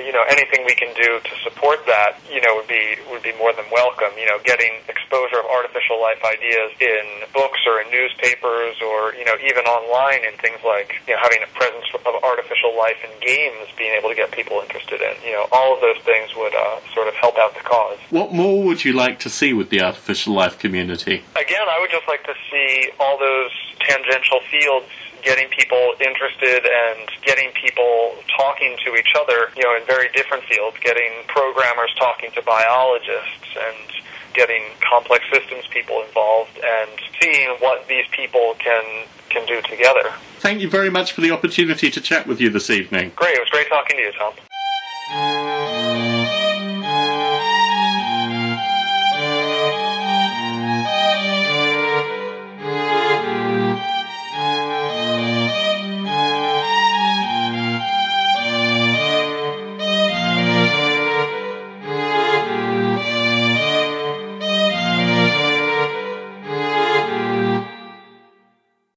you 0.00 0.12
know, 0.12 0.24
anything 0.28 0.64
we 0.64 0.74
can 0.74 0.96
do 0.96 1.20
to 1.20 1.34
support 1.44 1.84
that, 1.86 2.16
you 2.32 2.40
know, 2.40 2.56
would 2.56 2.68
be 2.68 2.96
would 3.12 3.22
be 3.22 3.36
more 3.36 3.52
than 3.52 3.68
welcome. 3.70 4.12
You 4.16 4.26
know, 4.26 4.40
getting 4.44 4.80
exposure 4.88 5.40
of 5.40 5.46
artificial 5.46 6.00
life 6.00 6.24
ideas 6.24 6.69
in 6.80 7.26
books 7.34 7.60
or 7.66 7.80
in 7.80 7.90
newspapers 7.90 8.76
or 8.84 9.14
you 9.14 9.24
know 9.24 9.34
even 9.42 9.64
online 9.66 10.22
and 10.26 10.38
things 10.38 10.60
like 10.64 11.00
you 11.08 11.14
know 11.14 11.20
having 11.22 11.42
a 11.42 11.50
presence 11.56 11.86
of 11.94 12.14
artificial 12.22 12.76
life 12.76 12.96
in 13.02 13.10
games, 13.20 13.68
being 13.76 13.92
able 13.96 14.08
to 14.08 14.14
get 14.14 14.30
people 14.30 14.60
interested 14.60 15.00
in. 15.00 15.14
You 15.24 15.32
know, 15.32 15.46
all 15.52 15.74
of 15.74 15.80
those 15.80 15.98
things 16.04 16.30
would 16.36 16.54
uh, 16.54 16.80
sort 16.94 17.08
of 17.08 17.14
help 17.14 17.36
out 17.38 17.54
the 17.54 17.60
cause. 17.60 17.98
What 18.10 18.32
more 18.32 18.62
would 18.64 18.84
you 18.84 18.92
like 18.92 19.18
to 19.20 19.30
see 19.30 19.52
with 19.52 19.70
the 19.70 19.80
artificial 19.80 20.34
life 20.34 20.58
community? 20.58 21.24
Again, 21.36 21.66
I 21.68 21.78
would 21.80 21.90
just 21.90 22.06
like 22.08 22.24
to 22.24 22.34
see 22.50 22.90
all 22.98 23.18
those 23.18 23.50
tangential 23.80 24.40
fields 24.50 24.86
getting 25.22 25.48
people 25.50 25.94
interested 26.00 26.64
and 26.64 27.08
getting 27.22 27.50
people 27.52 28.16
talking 28.36 28.76
to 28.84 28.96
each 28.96 29.12
other, 29.18 29.52
you 29.56 29.62
know, 29.62 29.76
in 29.76 29.84
very 29.86 30.08
different 30.12 30.44
fields, 30.44 30.76
getting 30.80 31.12
programmers 31.28 31.92
talking 31.98 32.30
to 32.32 32.42
biologists 32.42 33.52
and 33.56 34.00
getting 34.34 34.62
complex 34.80 35.24
systems 35.32 35.66
people 35.70 36.02
involved 36.02 36.58
and 36.62 36.90
seeing 37.20 37.50
what 37.58 37.86
these 37.88 38.06
people 38.12 38.54
can 38.58 39.06
can 39.28 39.46
do 39.46 39.60
together. 39.62 40.12
Thank 40.38 40.60
you 40.60 40.68
very 40.68 40.90
much 40.90 41.12
for 41.12 41.20
the 41.20 41.30
opportunity 41.30 41.90
to 41.90 42.00
chat 42.00 42.26
with 42.26 42.40
you 42.40 42.50
this 42.50 42.70
evening. 42.70 43.12
Great, 43.14 43.36
it 43.36 43.40
was 43.40 43.48
great 43.50 43.68
talking 43.68 43.96
to 43.96 44.02
you, 44.02 44.12
Tom. 44.12 45.39